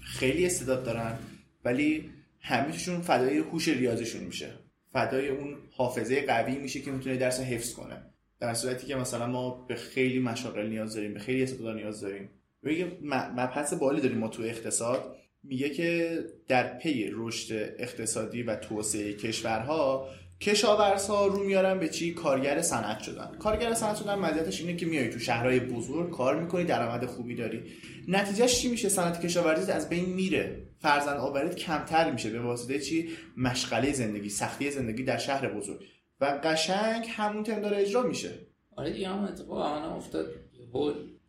[0.02, 1.18] خیلی استعداد دارن
[1.66, 2.10] ولی
[2.48, 4.50] همیشون فدای هوش ریاضیشون میشه.
[4.94, 8.02] فدای اون حافظه قوی میشه که می‌تونه درس حفظ کنه.
[8.40, 12.30] در صورتی که مثلا ما به خیلی مشاغل نیاز داریم به خیلی استعداد نیاز داریم.
[12.64, 15.16] یه م- مبحث بالی داریم ما تو اقتصاد.
[15.44, 20.10] میگه که در پی رشد اقتصادی و توسعه کشورها
[20.42, 23.32] کشاورزها رو میارن به چی؟ کارگر صنعت شدن.
[23.40, 27.64] کارگر صنعت شدن مزیتش اینه که میای تو شهرهای بزرگ کار می‌کنی درآمد خوبی داری.
[28.08, 30.67] نتیجهش چی میشه؟ صنعت کشاورزی از بین میره.
[30.80, 35.80] فرزند آوریت کمتر میشه به واسطه چی؟ مشغله زندگی سختی زندگی در شهر بزرگ.
[36.22, 38.48] و قشنگ همون تم داره اجرا میشه.
[38.76, 40.26] آره دیگه هم اتفاق همانه افتاد.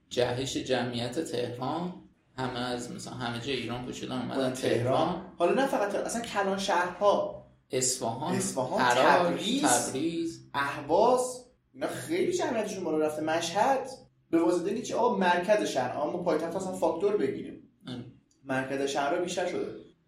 [0.09, 1.95] جهش جمعیت تهران
[2.37, 5.33] همه از مثلا همه جای ایران کوچیدن اومدن تهران.
[5.39, 7.47] حالا نه فقط تهران، اصلا کلان شهرها.
[7.71, 9.63] اصفهان اصفهان، تبریز.
[9.63, 13.23] تبریز اهواز اینا خیلی جمعیتشون بالا رفته.
[13.23, 13.91] مشهد
[14.31, 17.58] به واسطه اینکه آقا مرکز شهر اما ما پایتخت اصلا فاکتور بگیریم.
[18.49, 19.67] مرکز شهر بیشتر شده.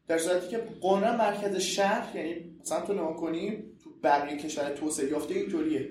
[0.09, 3.51] در صورتی که قانون مرکز شهر یعنی مثلا تو نگاه کنی
[3.85, 5.91] تو بقیه کشور توسعه یافته اینطوریه.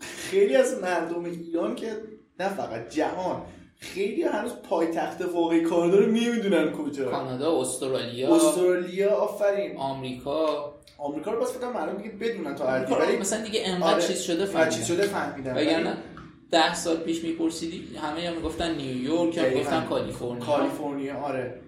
[0.00, 1.96] خیلی از مردم ایران که
[2.40, 3.42] نه فقط جهان
[3.80, 7.10] خیلی هنوز پایتخت واقعی کانادا رو نمی‌دونن کجا.
[7.10, 8.36] کانادا استرالیا.
[8.36, 9.76] استرالیا آفرین.
[9.76, 10.74] آمریکا.
[10.98, 14.02] آمریکا رو بس فکر کنم مردم دیگه بدونن تا آمریکا ولی مثلا دیگه انقدر آره.
[14.02, 14.84] چیز شده و چیز فهمیدن.
[14.84, 15.56] شده فهمیدن.
[15.56, 15.96] وگرنه
[16.50, 19.60] ده سال پیش میپرسیدی همه هم می‌گفتن نیویورک هم دقیقاً.
[19.60, 21.60] گفتن کالیفرنیا کالیفرنیا آره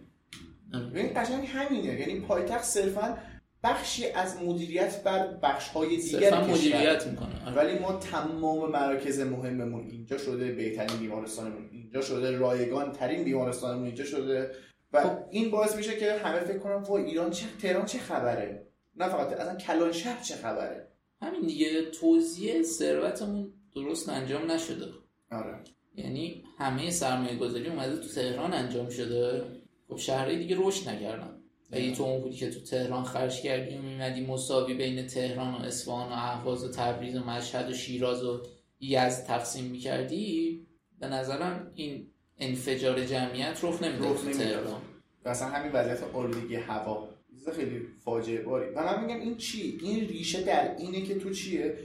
[0.75, 0.87] آره.
[0.87, 3.19] ببین قشنگ همینه یعنی پایتخت صرفا
[3.65, 7.57] بخشی از مدیریت بر بخش های دیگر مدیریت می‌کنه آره.
[7.57, 14.05] ولی ما تمام مراکز مهممون اینجا شده بهترین بیمارستانمون اینجا شده رایگان ترین بیمارستانمون اینجا
[14.05, 14.51] شده
[14.93, 15.11] و خب.
[15.31, 18.67] این باعث میشه که همه فکر کنن وای ایران چه تهران چه خبره
[18.97, 20.89] نه فقط اصلا کلان شهر چه خبره
[21.23, 24.87] همین دیگه توزیع ثروتمون درست انجام نشده.
[25.31, 25.59] آره.
[25.95, 29.45] یعنی همه سرمایه گذاری اومده تو تهران انجام شده.
[29.89, 31.37] خب شهرهای دیگه رشد نکردن.
[31.73, 35.55] و اگه تو اون بودی که تو تهران خرج کردی و میمدی مساوی بین تهران
[35.55, 38.43] و اصفهان و اهواز و تبریز و مشهد و شیراز و
[38.81, 40.67] یزد تقسیم می‌کردی
[41.01, 42.07] به نظرم این
[42.39, 44.31] انفجار جمعیت رخ نمی‌داد تو.
[44.31, 44.83] تهران.
[45.25, 47.09] و اصلا همین وضعیت آلودگی هوا.
[47.31, 51.31] چیز خیلی فاجعه باری و من میگم این چی؟ این ریشه در اینه که تو
[51.31, 51.79] چیه؟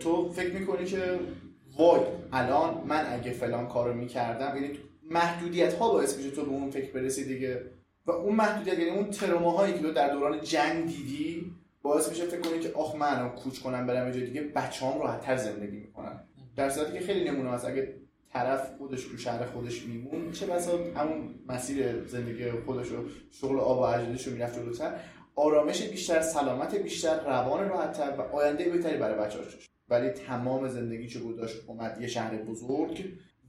[0.00, 1.18] تو فکر می‌کنی که
[1.76, 2.00] وای
[2.32, 4.78] الان من اگه فلان کارو می‌کردم یعنی
[5.10, 7.62] محدودیت ها باعث میشه تو به اون فکر برسی دیگه.
[8.06, 12.40] و اون محدودیت یعنی اون تروماهایی که تو در دوران جنگ دیدی باعث میشه فکر
[12.40, 16.20] کنی که آخ من کوچ کنم برم جای دیگه بچه‌هام راحت‌تر زندگی می‌کنن.
[16.56, 17.94] در صورتی که خیلی نمونه هست اگه
[18.32, 22.94] طرف خودش تو شهر خودش میمون چه بسا همون مسیر زندگی خودش و
[23.30, 24.92] شغل آب و اجدادش رو می‌رفت جلوتر.
[25.38, 29.70] آرامش بیشتر سلامت بیشتر روان راحتتر و آینده بهتری برای بچه‌هاش داشت.
[29.88, 33.04] ولی تمام زندگی چه گذاشت اومد یه شهر بزرگ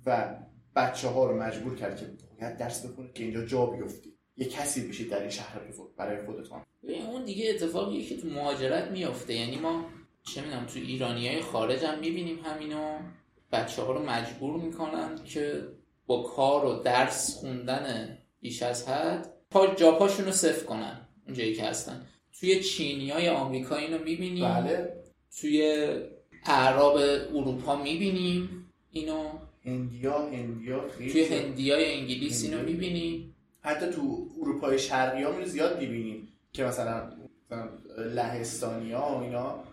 [0.06, 0.36] و
[0.76, 2.06] بچه ها رو مجبور کرد که
[2.42, 6.26] باید درس بخونه که اینجا جا بیفتی یه کسی بشید در این شهر بزرگ برای
[6.26, 6.66] خودتان.
[7.12, 9.34] اون دیگه اتفاقیه که تو مهاجرت میافته.
[9.34, 9.86] یعنی ما
[10.24, 13.00] چه می‌دونم تو ایرانی های خارج هم می‌بینیم همینو.
[13.52, 15.64] بچه ها رو مجبور می‌کنن که
[16.08, 21.09] با کار و درس خوندن بیش از حد پا جاپاشون رو صفر کنن.
[21.30, 22.06] اونجایی که هستن.
[22.40, 24.44] توی چینی های آمریکا اینو می‌بینیم.
[24.44, 24.94] بله.
[25.42, 25.88] توی
[26.46, 26.96] اعراب
[27.36, 29.30] اروپا می‌بینیم اینو.
[29.66, 31.24] هندیا هندیا خیلی توی.
[31.24, 32.64] هندیای انگلیس اینو.
[32.64, 33.36] می‌بینیم.
[33.62, 37.12] حتی تو اروپای شرقی ها زیاد می‌بینیم که مثلا
[37.98, 39.64] لهستانی ها و اینا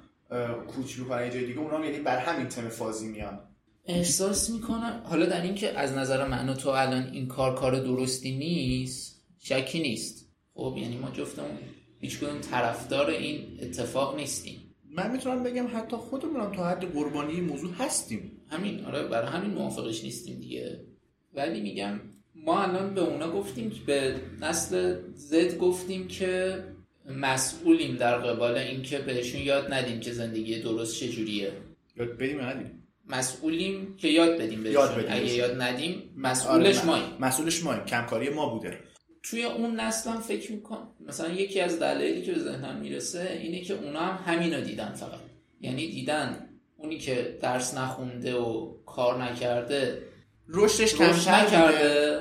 [0.67, 3.41] کوچ می‌کنن یه جای دیگه اونا هم یعنی بر همین تم فازی میان.
[3.87, 8.37] احساس می‌کنم حالا در اینکه از نظر من و تو الان این کار کار درستی
[8.37, 10.26] نیست شکی نیست.
[10.57, 11.59] خب یعنی ما جفتمون
[12.01, 14.75] هیچ کدوم طرفدار این اتفاق نیستیم.
[14.91, 18.33] من می‌تونم بگم حتی خودمون هم تا حد قربانی موضوع هستیم.
[18.51, 20.81] همین آره برای همین موافقش نیستیم دیگه.
[21.35, 22.01] ولی میگم
[22.35, 26.65] ما الان به اونا گفتیم که به نسل زد گفتیم که
[27.11, 31.53] مسئولیم در قبال اینکه بهشون یاد ندیم که زندگی درست چجوریه.
[31.97, 34.83] یاد بدیم ندیم؟ مسئولیم که یاد بدیم بهشون.
[34.83, 35.39] یاد بدیم اگه بهشون.
[35.39, 38.79] یاد ندیم مسئولش آره، ماییم مسئولش ماییم کمکاری ما بوده.
[39.31, 43.61] توی اون نسل هم فکر می‌کنم مثلا یکی از دلایلی که به ذهنم می‌رسه اینه
[43.61, 45.19] که اونا هم همینو دیدن فقط.
[45.61, 50.03] یعنی دیدن اونی که درس نخونده و کار نکرده
[50.49, 51.43] رشدش بوده.
[51.43, 52.21] نکرده.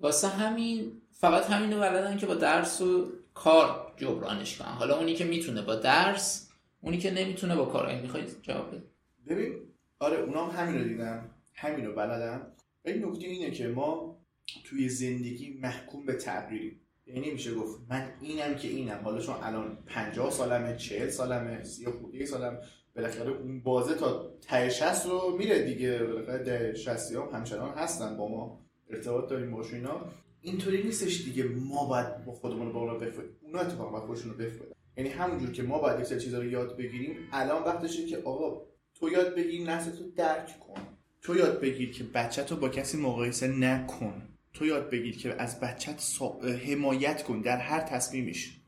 [0.00, 4.68] واسه همین فقط همینو بلدن که با درس و کار جبرانش کنن.
[4.68, 6.48] حالا اونی که می‌تونه با درس
[6.80, 7.86] اونی که نمی‌تونه با کار.
[7.86, 8.82] این می‌خواید جواب بده
[9.28, 9.54] ببین
[9.98, 12.46] آره اونا هم همین رو دیدن همین رو بلدن.
[12.84, 14.21] ولی نکته اینه که ما
[14.64, 19.00] توی زندگی محکوم به تغییریم یعنی نمیشه گفت من اینم که اینم.
[19.04, 22.60] حالا چون الان 50 سالمه 40 سالمه 30 خورده سالم
[22.96, 25.98] بالاخره اون بازه تا ته 60 رو میره دیگه.
[25.98, 28.60] بالاخره ده 60 هم همچنان هستن با ما.
[28.90, 30.06] ارتباط داریم باشون اینا.
[30.40, 33.06] اینطوری نیستش دیگه ما باید با خودمون با اونا
[33.42, 36.44] اونا اتفاقا باید خودشون رو بفهمن یعنی همونجور که ما باید یک سری چیزا رو
[36.44, 38.62] یاد بگیریم الان وقتشه که آقا
[38.94, 40.80] تو یاد بگیر نسل تو درک کن.
[41.22, 44.28] تو یاد بگیر که بچه تو با کسی مقایسه نکن.
[44.54, 46.40] تو یاد بگیر که از بچت سا...
[46.66, 48.60] حمایت کن در هر تصمیمش.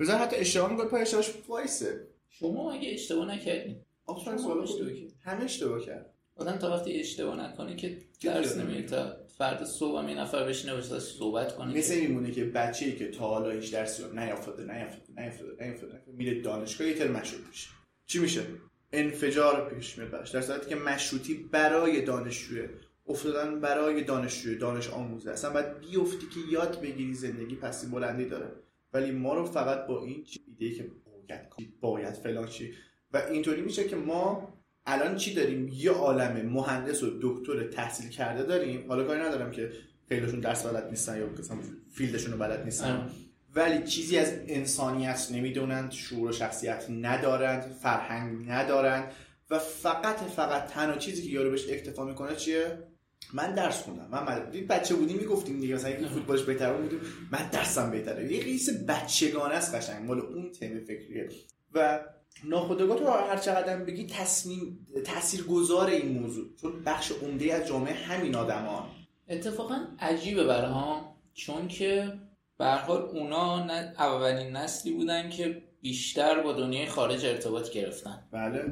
[0.00, 2.06] بذار حتی اشتباه می‌کنه پای اشتباهش وایسه.
[2.28, 4.66] شما اگه اشتباه نکردین آفرین اشتباه.
[4.78, 5.12] کردین.
[5.20, 6.12] همه اشتباه کرد.
[6.36, 10.74] آدم تا وقتی اشتباه نکنه که درس نمیره تا فرد صبح هم یه نفر بشینه
[10.74, 15.20] باشه صحبت کنه مثل میمونه که بچه‌ای که تا حالا هیچ درسی رو نیافتاده نیافتاده
[15.20, 17.68] نیافتاده نیافتاده میره دانشگاه یه ترم مشروط میشه.
[18.06, 18.40] چی میشه؟
[18.92, 20.30] انفجار پیش میاد براش.
[20.30, 22.68] در صورتی که مشروطی برای دانشجوه
[23.08, 25.30] افتادن برای دانشجوی دانش آموزه.
[25.30, 28.52] اصلا باید بیفتی که یاد بگیری زندگی پسی بلندی داره.
[28.92, 32.74] ولی ما رو فقط با این ایده که باید باید فلان چی.
[33.12, 34.52] و اینطوری میشه که ما
[34.86, 38.88] الان چی داریم؟ یه عالم مهندس و دکتر تحصیل کرده داریم.
[38.88, 39.72] حالا کاری ندارم که
[40.08, 41.56] خیلیشون درس بلد نیستن یا مثلا
[41.92, 43.10] فیلدشون رو بلد نیستن.
[43.54, 49.12] ولی چیزی از انسانیت نمی‌دونند شعور و شخصیت ندارند فرهنگ ندارند.
[49.50, 52.78] و فقط فقط تنها چیزی که یارو بهش اکتفا می‌کنه چیه؟
[53.32, 54.08] من درس خوندم.
[54.10, 54.66] من مد...
[54.66, 57.00] بچه بودیم می‌گفتیم دیگه مثلا یکی فوتبالش بهتره بودیم
[57.32, 58.32] من درسم بهتره.
[58.32, 61.28] یه قیس بچگانه است قشنگ مال اون تم فکریه.
[61.74, 62.00] و
[62.44, 66.46] ناخودآگاه تو هر چقدر بگی تصمیم تاثیرگذار این موضوع.
[66.60, 68.84] چون بخش عمده از جامعه همین آدمان
[69.28, 72.12] اتفاقا عجیبه برام چون که
[72.58, 73.64] به حال اونا
[73.98, 78.28] اولین نسلی بودن که بیشتر با دنیای خارج ارتباط گرفتن.
[78.32, 78.64] بله.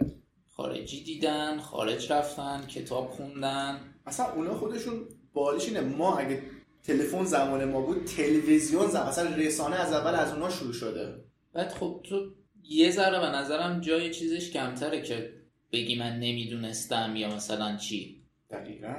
[0.51, 3.94] خارجی دیدن خارج رفتن کتاب خوندن.
[4.07, 5.81] اصلا اونا خودشون بالیش اینه.
[5.81, 6.43] ما اگه
[6.83, 11.15] تلفن زمان ما بود تلویزیون زمان اصلا رسانه از اول از اونا شروع شده.
[11.53, 12.31] بعد خب تو
[12.63, 15.33] یه ذره به نظرم جای چیزش کمتره که
[15.73, 18.23] بگی من نمی‌دونستم یا مثلا چی.
[18.51, 18.95] دقیقا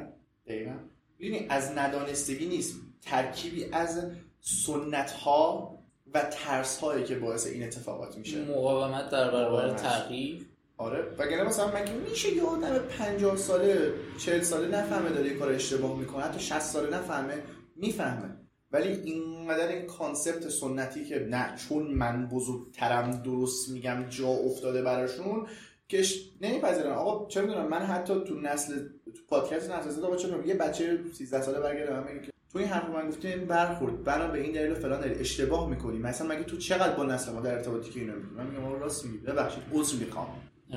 [0.47, 0.76] دقیقا.
[1.20, 2.76] ببینی از ندانستگی نیست.
[3.01, 5.76] ترکیبی از سنت ها
[6.14, 8.45] و ترس هایی که باعث این اتفاقات میشه.
[8.45, 10.45] مقاومت در برابر تغییر.
[10.78, 15.51] آره وگرنه مثلا مگه میشه یه آدم 50 ساله 40 ساله نفهمه داره یه کار
[15.51, 17.43] اشتباه می‌کنه حتی 60 ساله نفهمه
[17.76, 18.38] می‌فهمه.
[18.71, 25.47] ولی اینقدر این کانسپت سنتی که نه چون من بزرگترم درست میگم جا افتاده براشون
[25.88, 26.03] که
[26.41, 26.91] نمیپذیرن.
[26.91, 31.41] آقا چه می‌دونم من حتی تو نسل تو پادکست نسل آقا چه یه بچه 13
[31.41, 34.03] ساله برگرده من میگه تو این حرف من گفته این برخورد.
[34.03, 35.19] بنا به این دلیل فلان دلیل.
[35.19, 35.97] اشتباه می‌کنی.
[35.97, 39.05] مثلا مگه تو چقدر با نسل ما در ارتباطی که اینو میگی من میگم راست
[39.05, 39.17] میگی.
[39.17, 40.28] ببخشید عذر می‌خوام.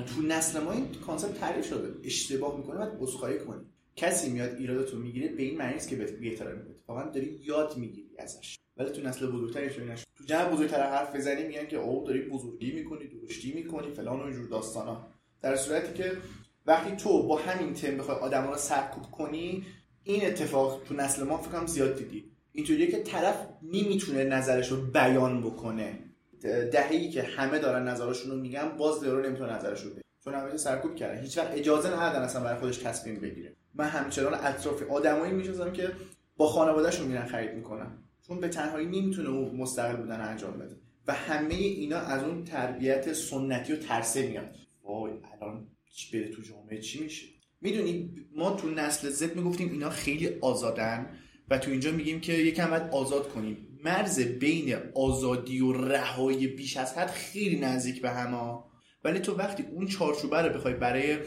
[0.03, 1.95] تو نسل ما این concept تعریف شده.
[2.03, 3.61] اشتباه می‌کنه بعد عذرخواهی کنی.
[3.95, 7.77] کسی میاد ایرادتو می‌گیره به این معنی است که بهت بی‌احترامی می‌کنه واقعا داری یاد
[7.77, 8.55] می‌گیری ازش.
[8.77, 12.71] ولی تو نسل بزرگترش نشه تو جمع بزرگتر حرف بزنی میگن که او داری بزرگی
[12.71, 15.07] می‌کنی درشتی می‌کنی فلان و اینجور داستانا.
[15.41, 16.17] در صورتی که
[16.65, 19.65] وقتی تو با همین تم بخوای آدما رو سرکوب کنی
[20.03, 22.25] این اتفاق تو نسل ما فکر کنم زیاد دیدی.
[22.51, 25.99] اینطوریه که طرف نمی‌تونه نظرش بیان بکنه.
[26.41, 30.01] دهه‌ای که همه دارن نظرشون رو میگن باز درو نمی‌تونه نظرش رو بگه.
[30.23, 31.21] چون همه سرکوب کردن.
[31.21, 33.55] هیچ وقت اجازه ندادن اصلا برای خودش تصمیم بگیره.
[33.75, 35.91] من همچنان اطراف آدمایی می‌شناسم که
[36.37, 37.91] با خانوادهشون میرن خرید می‌کنن.
[38.27, 40.75] چون به تنهایی نمی‌تونه اون مستقل بودن انجام بده.
[41.07, 44.55] و همه اینا از اون تربیت سنتی و ترسه میاد.
[44.83, 45.11] وای
[45.41, 45.67] الان
[46.13, 47.27] بره تو جامعه؟ چی میشه؟
[47.61, 51.09] می‌دونی ما تو نسل زد می‌گفتیم اینا خیلی آزادن
[51.49, 53.68] و تو اینجا میگیم که یکم باید آزاد کنیم.
[53.83, 58.59] مرز بین آزادی و رهایی بیش از حد خیلی نزدیک به همه.
[59.03, 61.17] ولی تو وقتی اون چارچوبه رو بخوای برای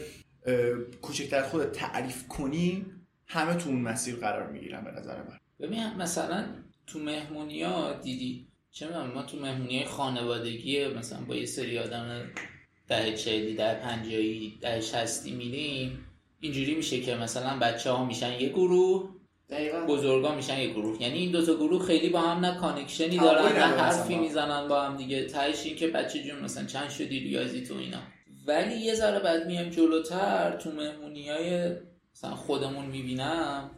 [1.01, 2.85] کوچکتر خود تعریف کنی
[3.27, 5.39] همه تو اون مسیر قرار می‌گیرن به نظر من.
[5.59, 6.45] ببین مثلا
[6.87, 12.29] تو مهمونی ها دیدی؟ چه ما تو مهمونی خانوادگی مثلا با یه سری آدم
[12.87, 16.05] ده چهلی ده پنجایی ده شستی میریم
[16.39, 19.15] اینجوری میشه که مثلا بچه ها میشن یه گروه
[19.87, 21.01] بزرگا میشن یه گروه.
[21.01, 24.97] یعنی این دوتا گروه خیلی با هم نه کانکشنی دارن نه حرفی می‌زنن با هم
[24.97, 25.25] دیگه.
[25.25, 27.99] تهش این که بچه جون مثلا چند شدی ریاضی تو اینا.
[28.47, 31.75] ولی یه ذره بعد میایم جلوتر تو مهمونی های
[32.15, 33.71] مثلا خودمون می‌بینم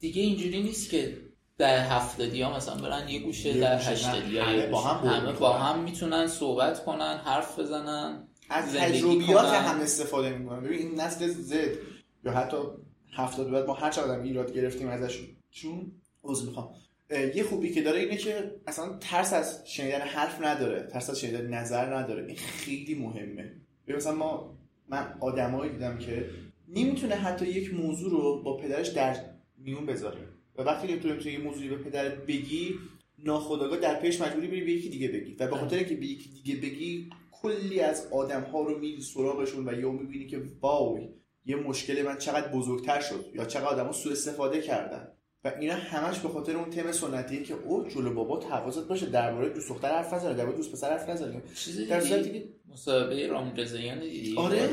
[0.00, 1.16] دیگه اینجوری نیست که
[1.58, 5.80] ده هفتادی ها مثلا برن یه گوشه در هشتادی همه با هم, همه با هم
[5.80, 10.60] می‌تونن صحبت کنن حرف بزنن از تجربیات هم استفاده می‌کنن.
[10.60, 11.76] ببین این نسل زد
[12.24, 12.56] یا حتی
[13.14, 15.92] هفتاد بعد ما هر چقدر ایراد گرفتیم ازش چون
[16.24, 16.70] عذر می‌خوام.
[17.34, 21.46] یه خوبی که داره اینه که اصلا ترس از شنیدن حرف نداره ترس از شنیدن
[21.46, 22.26] نظر نداره.
[22.26, 23.52] این خیلی مهمه.
[23.88, 24.58] مثلا ما
[24.88, 26.30] من آدمایی دیدم که
[26.68, 29.16] نمی‌تونه حتی یک موضوع رو با پدرش در
[29.58, 30.28] میون بذاره.
[30.58, 32.74] و وقتی نمی‌تونه تو یه موضوعی به پدرت بگی
[33.18, 35.36] ناخودآگاه در پیش مجبوری بری به یکی دیگه بگی.
[35.40, 39.68] و به خاطر که به یکی دیگه بگی کلی از آدم ها رو میری سراغشون
[39.68, 41.08] و یا می‌بینی که واوی
[41.44, 45.08] یه مشکل من چقدر بزرگتر شد یا چقدر آدما سوء استفاده کردن.
[45.44, 49.48] و اینا همش به خاطر اون تم سنتیه که او جلو بابا حواست باشه درباره
[49.48, 51.42] دوست دختر حرف نزنه درباره دوست پسر حرف نزنه.
[51.90, 54.68] در صورتی که مسابقه رام رضاییان دیدی آره.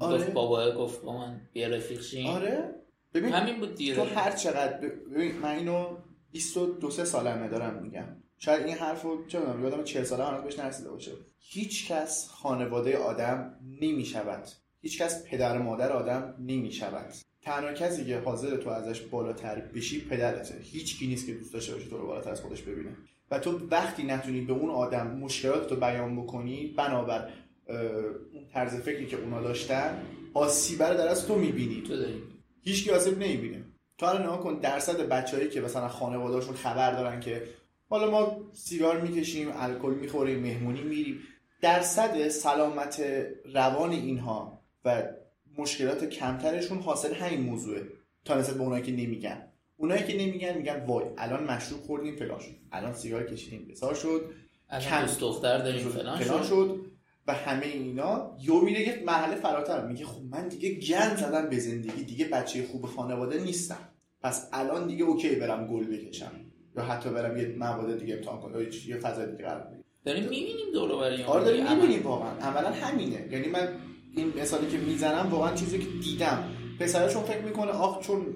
[0.00, 0.18] آره.
[0.18, 2.74] گفت بابا گفت با من بیا رفیق آره.
[3.14, 3.94] ببین همین بود دیگه.
[3.94, 4.78] تو هر چقدر
[5.14, 5.96] ببین من اینو
[6.32, 8.06] 22 3 سالمه دارم میگم.
[8.38, 11.12] شاید این حرفو چه می‌دونم یادم 40 ساله هنوز بهش نرسیده باشه.
[11.38, 14.48] هیچ کس خانواده آدم نمی‌شود.
[14.84, 17.12] هیچ کس پدر مادر آدم نمی‌شود.
[17.42, 20.54] تنها کسی که حاضر تو ازش بالاتر بشی پدرته.
[20.62, 22.96] هیچ کی نیست که دوست داشته باشه تو رو بالاتر از خودش ببینه.
[23.30, 27.28] و تو وقتی نتونی به اون آدم مشکلات رو بیان بکنی بنابر
[27.68, 30.02] اون طرز فکری که اونا داشتن
[30.34, 31.82] آسیب رو در از تو می‌بینی.
[31.82, 32.22] تو داری.
[32.62, 33.64] هیچ کی آسیب نمی‌بینه.
[33.98, 37.42] تو الان نگاه کن درصد بچه‌ای که مثلا خانواده‌هاشون خبر دارن که
[37.88, 41.20] حالا ما سیگار می‌کشیم الکل می‌خوریم مهمونی میریم
[41.60, 43.02] درصد سلامت
[43.54, 45.02] روان اینها و
[45.58, 47.82] مشکلات کمترشون حاصل همین موضوعه.
[48.24, 49.42] تا نسبت به اونایی که نمیگن.
[49.76, 52.56] اونایی که نمیگن میگن وای الان مشروب خوردیم فلان شد.
[52.72, 54.30] الان سیگار کشیدیم بسار شد.
[54.80, 56.42] کم دوست دختر داریم فلان, شد.
[56.42, 56.80] شد.
[57.26, 59.86] و همه اینا یو میره یه مرحله فراتر.
[59.86, 62.04] میگه خب من دیگه گند زدم به زندگی.
[62.04, 63.88] دیگه بچه خوب خانواده نیستم.
[64.20, 66.32] پس الان دیگه اوکی برم گل بکشم.
[66.76, 68.60] یا حتی برم یه مواد دیگه امتحان کنم.
[68.60, 69.68] یا یه فضا دیگه قرار
[70.04, 72.30] داریم می‌بینیم دور و بر آره داریم می‌بینیم واقعا.
[72.30, 73.28] اولا همینه.
[73.30, 73.68] یعنی من
[74.16, 76.50] این مثالی که می‌زنم واقعا چیزی که دیدم.
[76.80, 78.26] پسرشون فکر می‌کنه آخ چون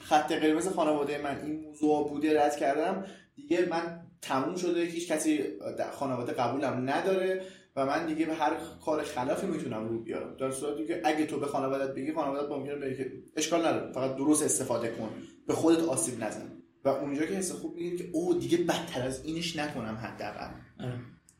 [0.00, 3.04] خط قرمز خانواده من این موضوع بوده رد کردم.
[3.36, 5.44] دیگه من تموم شده هیچ کسی
[5.92, 7.42] خانواده قبولم نداره
[7.76, 8.52] و من دیگه به هر
[8.84, 10.36] کار خلافی می‌تونم رو بیارم.
[10.36, 14.16] در صورتی که اگه تو به خانوادت بگی خانوادت ممکنه بگه که اشکال نداره فقط
[14.16, 15.08] درست استفاده کن.
[15.46, 16.50] به خودت آسیب نزن.
[16.84, 20.48] و اونجا که حس خوب می‌گیری که او دیگه بدتر از اینش نکنم حداقل.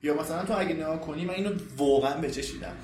[0.02, 2.76] یا مثلا تو اگه نگاه کنی من اینو واقعا به چشیدم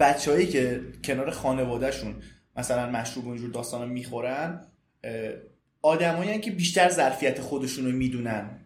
[0.00, 2.14] بچههایی که کنار خانوادهشون
[2.56, 4.66] مثلا مشروب اینجور داستانا می‌خورن
[5.82, 8.60] آدمایی که بیشتر ظرفیت خودشون رو می‌دونن.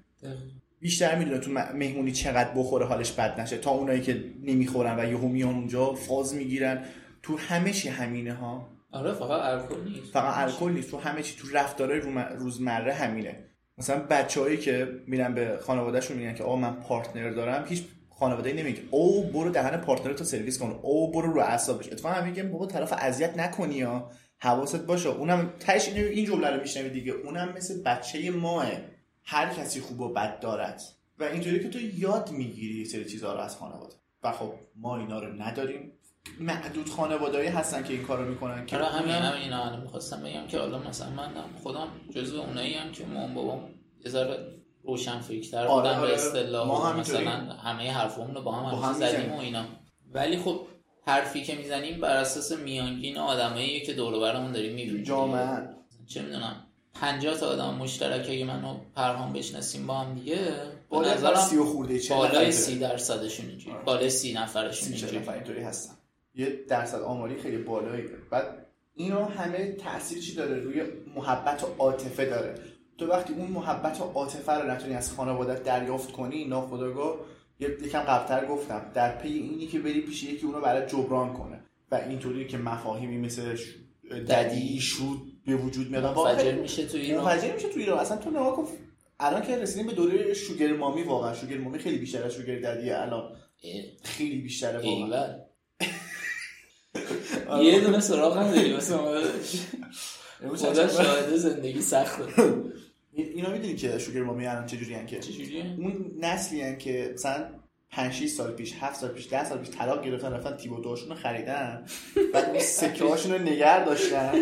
[0.81, 3.59] بیشتر می‌دونه تو مهمونی چقدر بخوره حالش بد نشه.
[3.59, 6.85] تا اونایی که نمی‌خورن و یهو میان اونجا فاز می‌گیرن.
[7.23, 10.13] تو همه چی همینه ها آره فقط الکل نیست.
[10.13, 10.91] فقط الکل نیست.
[10.91, 12.01] تو همه چی تو رفتارهای
[12.37, 13.45] روزمره همینه.
[13.79, 17.85] مثلا بچههایی که میرن به خانوادهشون میگن که آقا من پارتنر دارم هیچ
[18.19, 20.81] خانواده نمیگه او برو دهن پارتنر تو سرویس کن.
[20.83, 21.93] او برو رو اعصابش.
[21.93, 25.09] اتفاقا میگم بابا طرف اذیت نکنی یا حواست باشه.
[25.09, 27.13] اونم تاش این جمله رو میشنوی دیگه.
[27.13, 28.67] اونم مثل بچه ماه.
[29.25, 30.83] هر کسی خوب و بد دارد.
[31.19, 33.95] و اینطوری که تو یاد می‌گیری سری چیزها رو از خانواده.
[34.23, 35.93] و خب ما اینا رو نداریم.
[36.41, 40.59] معدود خانوادهایی هستن که این کارو می‌کنن که آره همین همین اینا می‌خواستم بگم که
[40.59, 41.31] حالا مثلا من
[41.63, 43.71] خودم جزو اونایی هم که مام بابام
[44.05, 44.58] یه ذره
[44.89, 46.09] روشن فکرتر آره بودن آره.
[46.09, 49.65] به اصطلاح ما هم مثلا همه حرفمون رو با هم, با هم زدیم و اینا.
[50.13, 50.61] ولی خب
[51.07, 55.03] حرفی که می‌زنیم بر اساس میانگین آدمایی که دور و برمون داریم می‌بینیم.
[55.03, 55.69] جامعه
[56.07, 56.65] چه می‌دونم
[56.95, 60.37] 50 تا آدم مشترک اگه منو پرهام بشناسیم با هم دیگه
[60.91, 63.77] به نظرم سی و خورده چه بالای 30 درصدشون اینجوری.
[63.77, 63.85] آره.
[63.85, 65.19] بالای 30 نفرشون اینجوری.
[65.19, 65.95] اینطوری هستن.
[66.35, 70.83] یه درصد آماری خیلی بالایی بعد اینا همه تاثیر چی داره؟ روی
[71.17, 72.55] محبت و عاطفه داره.
[72.99, 77.17] تو وقتی اون محبت و عاطفه رو نتونی از خانوادت دریافت کنی ناخودآگاه
[77.61, 81.95] یکم قبلتر گفتم در پی اینی که بری پیش یکی اونو برای جبران کنه و
[81.95, 83.57] اینطوری که مفاهیمی مثل
[84.29, 86.05] ددی شود به وجود میاد.
[86.05, 87.25] منفجر میشه تو ایران.
[87.25, 87.99] منفجر میشه تو ایران.
[87.99, 88.65] اصلا تو نگاه کن
[89.21, 92.91] الان که رسیدیم به دوره شوگر مامی واقعا شوگر مامی خیلی بیشتر از شوگر ددی
[92.91, 93.37] الان.
[94.03, 95.39] خیلی بیشتره واقعا.
[97.65, 98.97] یه دونه سراغ نداری واسه
[100.57, 102.25] خدا شاهده زندگی سخته.
[103.23, 105.21] اینا می‌دونی که شوگر مامی الان چجوری هن که؟
[105.79, 107.49] اون نسلی هن که مثلا
[107.91, 111.09] 5 6 سال پیش 7 سال پیش 10 سال پیش طلاق گرفتن رفتن تیبو دوشون
[111.09, 111.87] رو خریدن.
[112.35, 114.35] بعد اون سکه هاشون رو نگه داشتن.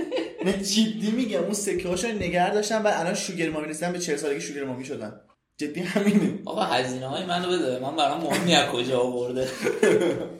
[0.44, 3.98] نه جدی میگم اون سکه هاشون رو نگه داشتن بعد الان شوگر مامی رسیدن به
[3.98, 5.20] 40 سالگی شوگر مامی شدن.
[5.56, 6.38] جدی همینه.
[6.44, 7.78] آقا هزینه های منو بده.
[7.78, 9.48] من برام مهم از کجا آورده؟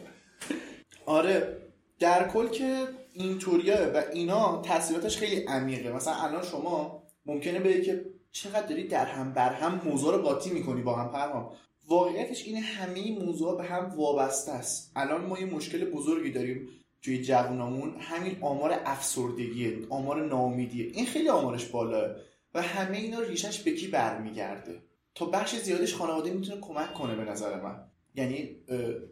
[1.06, 1.56] آره
[1.98, 5.92] در کل که اینطوریه و اینا تاثیراتش خیلی عمیقه.
[5.92, 8.04] مثلا الان شما ممکنه بگی که
[8.42, 11.50] چقدر داری در هم بر هم موضوع رو قاطی می‌کنی با هم پرهام؟
[11.88, 14.92] واقعیتش اینه همه موضوع به هم وابسته است.
[14.96, 16.68] الان ما یه مشکل بزرگی داریم
[17.02, 22.16] توی جوانامون همین آمار افسردگیه آمار ناامیدیه این خیلی آمارش بالاه
[22.54, 24.82] و همه اینا ریشش به کی برمیگرده؟
[25.14, 27.76] تا بخش زیادش خانواده می‌تونه کمک کنه به نظر من.
[28.14, 28.56] یعنی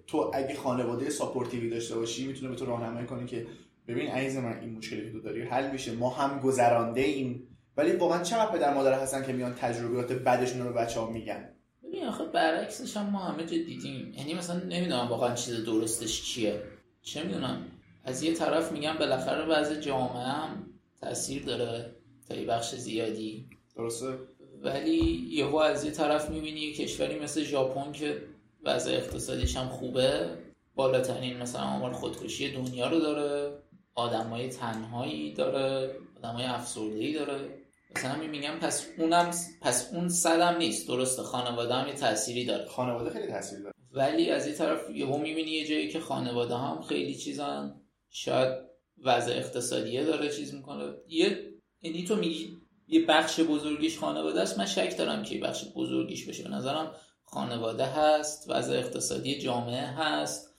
[0.07, 3.47] تو اگه خانواده ساپورتیوی داشته باشی می‌تونه به تو راهنمایی کنه که
[3.89, 5.93] ببین عزیز من این مشکلی که تو داری حل میشه.
[5.93, 7.49] ما هم گذرانده ایم.
[7.77, 11.49] ولی واقعا چقدر پدر مادر هستن که میان تجربیات بعدشون رو به بچه ها میگن؟
[11.85, 14.14] ببین آخه برعکسش هم ما همه جا دیدیم.
[14.16, 16.62] یعنی مثلا نمی‌دونم واقعا چیز درستش چیه.
[17.03, 17.66] چه می‌دونم؟
[18.05, 20.66] از یه طرف میگم بالاخره وضع جامعه هم
[21.01, 21.91] تاثیر داره
[22.29, 23.49] تا یه بخش زیادی.
[23.77, 24.18] درسته؟
[24.62, 28.22] ولی یهو از یه طرف می‌بینی یه کشوری مثل ژاپن که
[28.64, 30.29] وضع اقتصادیش هم خوبه
[30.75, 33.59] بالاترین مثلا آمار خودکشی دنیا رو داره
[33.95, 37.64] آدمای تنهایی داره آدمای افسرده‌ای داره.
[37.97, 39.30] مثلا همین میگم پس اونم
[39.61, 40.88] پس اون صدم نیست.
[40.88, 42.66] درسته خانواده هم یه تأثیری داره.
[42.68, 43.74] خانواده خیلی تأثیر داره.
[43.92, 47.80] ولی از این طرف یهو می‌بینی یه جایی که خانواده هم خیلی چیزان
[48.11, 48.59] شاید
[49.05, 50.92] وضع اقتصادیه داره چیز می‌کنه.
[51.09, 52.57] یه یعنی تو میگی
[52.88, 56.42] یه بخش بزرگیش خانواده است من شک دارم که یه بخش بزرگیش بشه.
[56.42, 60.55] به نظرم خانواده هست وضع اقتصادی جامعه هست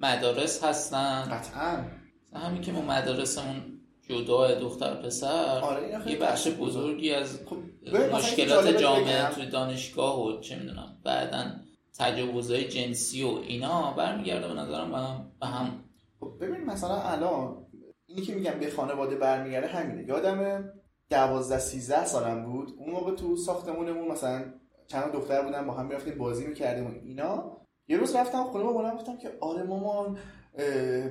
[0.00, 1.22] مدارس هستن.
[1.22, 1.84] قطعا.
[2.32, 3.73] همین که ما مدارسمون
[4.08, 7.56] جدا دختر پسر آره یه بخش بزرگی از خب
[8.14, 11.44] مشکلات جامعه توی دانشگاه و چه می‌دونم بعدا
[11.98, 15.84] تجاوزهای جنسی و اینا برمیگرده به نظرم به هم, به هم.
[16.20, 17.66] خب ببین مثلا الان
[18.06, 20.08] اینی که میگم به خانواده برمیگرده همینه.
[20.08, 20.70] یادم
[21.10, 22.74] دوازده سیزده سالم بود.
[22.78, 24.44] اون موقع تو ساختمونمون مثلا
[24.86, 27.56] چند دختر بودن با هم می‌رفتیم بازی می‌کردیم و اینا.
[27.88, 30.18] یه روز رفتم خونه با گفتم که آره مامان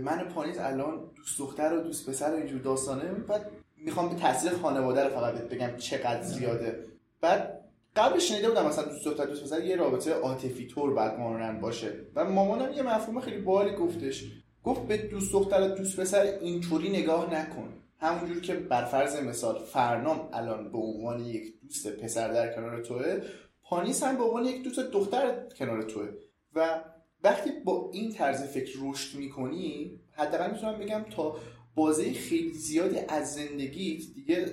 [0.02, 3.04] من پانیز الان دوست دختر و دوست پسر و اینجور داستانه.
[3.04, 6.86] بعد می‌خوام به تاثیر خانواده رو فقط بگم چقدر زیاده.
[7.22, 7.60] بعد
[7.96, 11.94] قبلش شنیده بودم مثلا دوست دختر دوست پسر یه رابطه عاطفی طور بعد قانونا باشه.
[12.16, 14.24] و مامانم یه مفهوم خیلی بالی گفتش.
[14.64, 17.74] گفت به دوست دختر دوست پسر اینطوری نگاه نکن.
[18.00, 23.22] همونجور که بر فرض مثال فرنام الان به عنوان یک دوست پسر در کنار توه
[23.64, 26.10] پانیس هم به عنوان یک دوست دختر کنار توه.
[26.56, 26.84] و
[27.24, 31.38] وقتی با این طرز فکر رشد می‌کنی حداقل می‌تونم بگم تا
[31.76, 34.46] بازه خیلی زیادی از زندگیت دیگه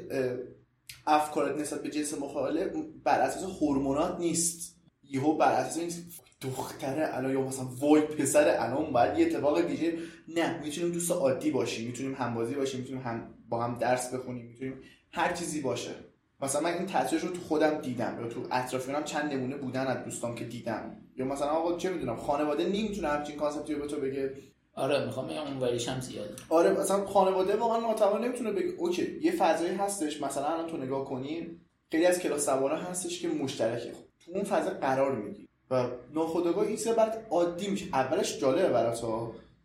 [1.06, 2.72] افکارت نسبت به جنس مخالف
[3.04, 4.76] بر اساس هورمونات نیست.
[5.02, 5.90] یهو بر اساس این
[6.40, 9.98] دختره الان یا مثلا وای پسر الان باید یه اتفاق ویژه
[10.28, 14.74] نه می‌تونیم دوست عادی باشیم می‌تونیم همبازی باشیم می‌تونیم هم با هم درس بخونیم می‌تونیم
[15.12, 15.90] هر چیزی باشه.
[16.42, 20.04] مثلا من این تاثیرش رو تو خودم دیدم یا تو اطرافیانم چند نمونه بودن از
[20.04, 20.96] دوستام که دیدم.
[21.16, 24.32] یا مثلا آقا چه می‌دونم خانواده نمی‌تونه همچین concept ی رو به تو بگه؟
[24.74, 26.34] آره می‌خوام بگم اون وریش هم زیاده.
[26.48, 28.68] آره مثلا خانواده واقعا ناتوان نمی‌تونه بگه.
[28.78, 31.60] okay یه فضایی هستش مثلا الان تو نگاه کنی
[31.90, 33.92] خیلی از کلاس سوارا هستش که مشترکه.
[34.24, 35.48] تو اون فضا قرار می‌گیری.
[35.70, 37.86] و ناخودآگاه این سر برات عادی میشه.
[37.92, 39.04] اولش جالبه برات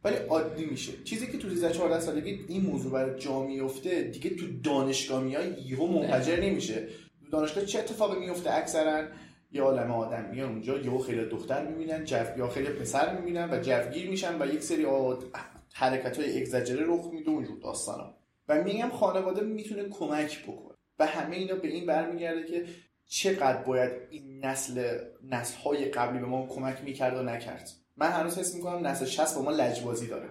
[0.05, 1.03] ولی عادی میشه.
[1.03, 5.47] چیزی که تو 13 14 سالگی این موضوع برای جا میفته دیگه تو دانشگاه میای
[5.65, 6.87] یهو منفجر نمیشه.
[7.23, 9.03] تو دانشگاه چه اتفاقی میفته اکثرا
[9.51, 13.59] یه عالم آدم میان اونجا یهو خیلی دختر می‌بینن جف یا خیلی پسر می‌بینن و
[13.59, 14.85] جفگیر میشن و یک سری
[15.73, 18.13] حرکت های اگزاجره رخ میده اونجور داستانا.
[18.47, 20.75] و میگم خانواده می‌تونه کمک بکنه.
[20.99, 22.65] و همه اینا به این برمیگرده که
[23.05, 27.69] چقدر باید این نسل نسل های قبلی به ما کمک می‌کرد و نکرد.
[27.97, 30.29] من هنوز حس می‌کنم نسل 60 با ما لجبازی داره.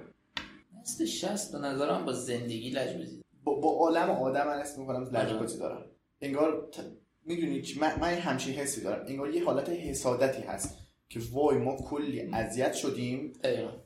[0.80, 5.58] نسل 60 به نظرم با زندگی لجبازی با, با عالم آدم من حس می‌کنم لجبازی
[5.58, 5.84] دارم
[6.20, 6.80] انگار ت...
[7.26, 9.06] می‌دونی من, من همچین حسی دارم.
[9.08, 13.32] انگار یه حالت حسادتی هست که وای ما کلی اذیت شدیم.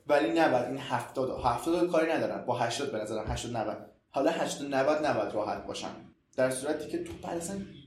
[0.06, 0.66] ولی نباید.
[0.66, 2.46] این 70 70 کاری ندارم.
[2.46, 5.94] با 80 به نظرم 80 90 حالا 80 90 نباید راحت باشم.
[6.36, 7.42] در صورتی که تو بعد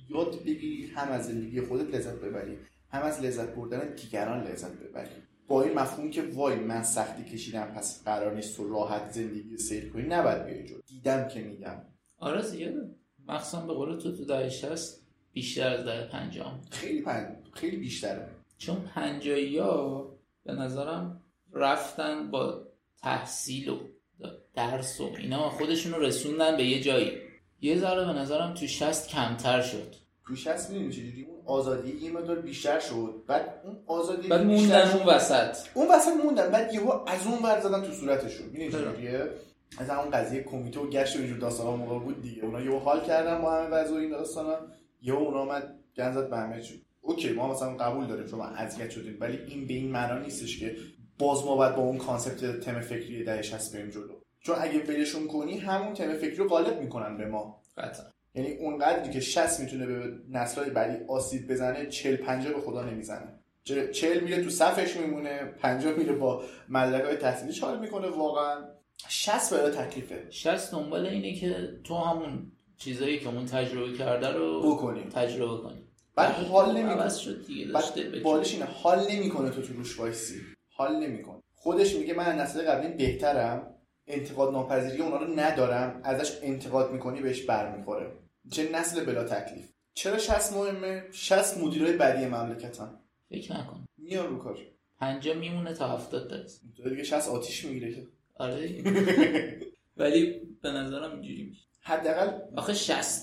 [0.10, 2.58] یاد بگیری هم از زندگی خودت لذت ببری
[2.90, 5.10] هم از لذت بردن دیگران لذت ببری.
[5.52, 9.90] با این مفهوم که وای من سختی کشیدم پس قرار نیست تو راحت زندگی سیر
[9.90, 11.82] کنی نباید بیای جو دیدم که میگم.
[12.18, 12.96] آره زیاده
[13.28, 17.36] مخصوصا به قول تو تو دهه هست بیشتر از دهه پنجام خیلی پن...
[17.54, 18.30] خیلی بیشتره.
[18.58, 20.12] چون پنجایی ها
[20.44, 21.22] به نظرم
[21.54, 22.68] رفتن با
[23.02, 23.78] تحصیل و
[24.54, 27.12] درس و اینا خودشون رو رسوندن به یه جایی.
[27.62, 29.96] یه ذره به نظرم تو شست کمتر شد.
[30.28, 33.24] تو شست می‌دونی چجوری اون آزادی یه مقدار بیشتر شد.
[33.28, 35.58] بعد اون آزادی بعد موندن اون وسط.
[35.74, 36.52] اون وسط موندن.
[36.52, 38.46] بعد یهو از اون ور زدن تو صورتشون.
[38.46, 39.30] می‌دونی چجوریه
[39.78, 42.44] از همون قضیه کمیته و گشت و اینجور داستانا موقع بود دیگه.
[42.44, 44.56] اونا یهو حال کردن با همه وضع این داستانا.
[45.02, 46.86] یهو اونا اومد گند زد به همه چی.
[47.02, 50.76] okay ما مثلا قبول داریم شما اذیت شدیم ولی این به این معنا نیستش که
[51.20, 54.14] باز ما باید با اون concept تم فکری دهه شصت بریم جلو.
[54.40, 57.62] چون اگه ولشون کنی همون تم فکری رو قالب می‌کنن به ما.
[57.78, 58.06] قطعا.
[58.36, 63.28] یعنی اونقدری که 60 می‌تونه به نسل‌های بعدی آسیب بزنه 40 50 به خدا نمی‌زنه.
[63.94, 68.66] 40 میره تو صفش میمونه 50 میره با مدرک‌های تحصیلی حال می‌کنه واقعا.
[69.08, 70.28] 60 برای تکلیفه.
[70.30, 75.04] 60 دنبال اینه که تو همون چیزایی که اون تجربه کرده رو بکنی.
[75.04, 75.84] تجربه کنی.
[76.16, 80.42] بعد حال نمی‌کنه شد دیگه بعد بالش اینه حال نمی‌کنه تو تو روش وایسی.
[80.70, 81.42] حال نمی‌کنه.
[81.56, 83.71] خودش میگه من نسل قبلی بهترم.
[84.12, 88.12] انتقاد ناپذیری اونا رو ندارم ازش انتقاد می‌کنی بهش برمیخوره.
[88.52, 89.70] چه نسل بلا تکلیف.
[89.94, 93.00] چرا 60 مهمه؟ 60 مدیرای بعدی مملکتن.
[93.30, 93.86] فکر نکن.
[93.98, 94.58] میان رو کار.
[95.00, 98.08] 50 میمونه تا 70 درصد تو دیگه 60 آتیش می‌گیره که.
[98.36, 98.84] آره
[99.98, 101.66] ولی به نظرم اینجوری میشه.
[101.82, 103.22] حداقل آخه 60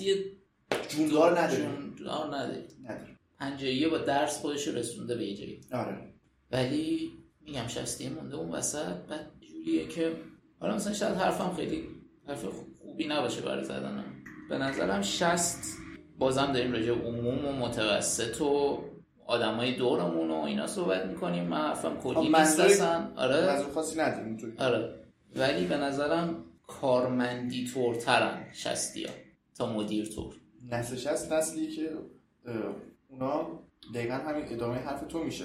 [0.88, 1.62] جوندار نداره
[1.96, 5.60] جوندار نداره نداره 50 با درس خودش رسونده به یه جایی.
[5.72, 6.12] آره.
[6.52, 10.12] ولی میگم 60 مونده اون وسط بعد جوریه که
[10.60, 11.88] حالا مثلا شاید حرفم خیلی
[12.26, 12.44] حرف
[12.82, 14.04] خوبی نباشه برای زدنم.
[14.48, 15.78] به نظرم شست
[16.18, 18.84] بازم داریم راجع عموم و متوسط و
[19.26, 21.44] آدمای دورمون و اینا صحبت می‌کنیم.
[21.44, 23.12] من حرفم کلی نیست اصلا.
[23.16, 23.46] آره.
[23.46, 24.94] منظور خاصی نداریم آره.
[25.36, 29.12] ولی به نظرم کارمندی تورترن شستی ها
[29.54, 30.34] تا مدیر تور.
[30.70, 31.90] نسل شست نسلی که
[33.08, 33.46] اونا
[33.94, 35.44] دقیقا همین ادامه حرف تو میشه.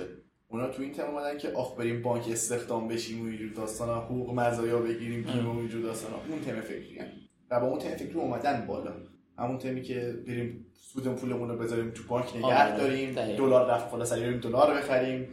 [0.54, 4.34] اونا تو این تم اومدن که آخ بریم بانک استخدام بشیم و اینجور داستانا حقوق
[4.34, 6.16] مزایا بگیریم پیم و اینجور داستانا.
[6.30, 7.00] اون تم فکری.
[7.00, 7.08] هم.
[7.52, 8.94] و با اون تم فکری اومدن بالا.
[9.38, 14.06] همون تمی که بریم سود پولمون رو بذاریم تو بانک نگه داریم دلار رفت بالا
[14.06, 15.28] سری بریم دلار بخریم.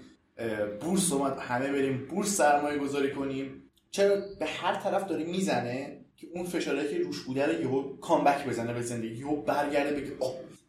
[0.80, 3.62] بورس اومد همه بریم بورس سرمایه گذاری کنیم.
[3.90, 8.46] چرا؟ به هر طرف داره می‌زنه که اون فشاری که روش بوده رو یهو کامبک
[8.46, 10.12] بزنه به زندگی یهو برگرده بگه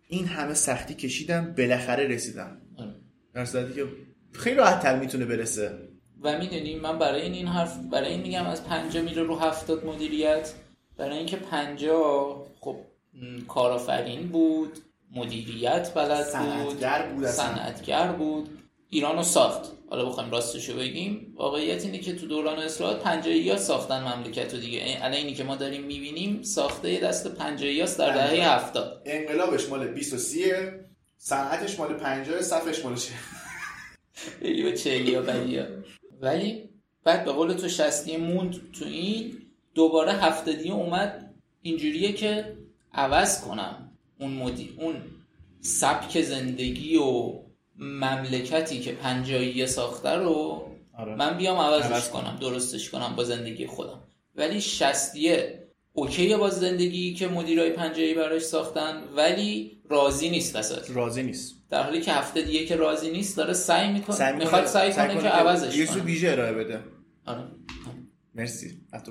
[0.08, 2.62] این همه سختی کشیدم بالاخره رسیدم.
[3.34, 3.86] در صورتی که
[4.34, 5.72] خیلی راحت تر می‌تونه برسه.
[6.24, 9.86] و می‌دونیم من برای این, این حرف برای این میگم از 50 میره رو هفتاد
[9.86, 10.54] مدیریت.
[10.98, 12.76] برای اینکه 50 خب
[13.48, 14.78] کارآفرین بود
[15.16, 18.58] مدیریت بلد سنتگر بود صنعتگر بود.
[18.90, 19.72] ایران و ساخت.
[19.90, 21.34] حالا بخوایم راستش رو بگیم.
[21.38, 24.98] واقعیت اینه که تو دوران اصلاحات پنجایی ها ساختن مملکت رو دیگه.
[25.02, 29.02] الان اینی که ما داریم می‌بینیم ساخته دست پنجایی هاست در دهه هفتاد.
[29.06, 30.86] انقلابش مال 23
[31.18, 33.14] صنعتش مال 50 صفش مال 40
[34.42, 35.18] بگی به چهلی
[36.22, 36.70] ولی
[37.04, 39.38] بعد به قول تو شستی موند تو این
[39.76, 42.58] دوباره هفتادی اومد اینجوریه که
[42.94, 44.96] عوض کنم اون مدی اون
[45.62, 47.34] سبک زندگی و
[47.76, 50.68] مملکتی که پنجاییه ساخته رو
[50.98, 51.16] آره.
[51.16, 52.38] من بیام عوضش کنم.
[52.42, 54.00] درستش کنم با زندگی خودم.
[54.36, 55.61] ولی شستیه
[55.94, 61.56] اوکیه با زندگی که مدیرای پنجایی براش ساختن ولی راضی نیست اساس راضی نیست.
[61.70, 64.16] در حالی که هفته دیگه که راضی نیست داره سعی می‌کنه.
[64.16, 66.80] سعی می‌کنه- می‌خواد سعی کنه که عوضش یه سو ویژه ارائه بده.
[67.26, 67.44] آره.
[68.36, 68.82] مرسی.
[68.92, 69.02] از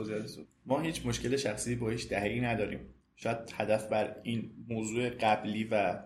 [0.66, 2.80] ما هیچ مشکل شخصی با هیچ دهه‌ای نداریم.
[3.16, 5.98] شاید هدف بر این موضوع قبلی و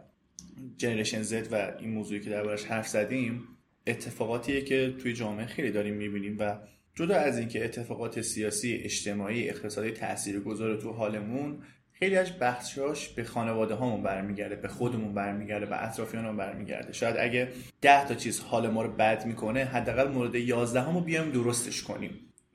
[0.77, 3.49] جنریشن زد و این موضوعی که دربارش حرف زدیم
[3.87, 6.59] اتفاقاتیه که توی جامعه خیلی داریم می‌بینیم و
[6.95, 11.59] جدا از اینکه اتفاقات سیاسی اجتماعی اقتصادی تاثیرگذار تو حالمون
[11.93, 16.93] خیلی از بخشاش به خانواده هامون برمیگرده به خودمون برمیگرده به اطرافیانمون برمیگرده.
[16.93, 17.49] شاید اگه
[17.81, 22.11] ده تا چیز حال ما رو بد می‌کنه حداقل مورد 11 همو بیایم درستش کنیم.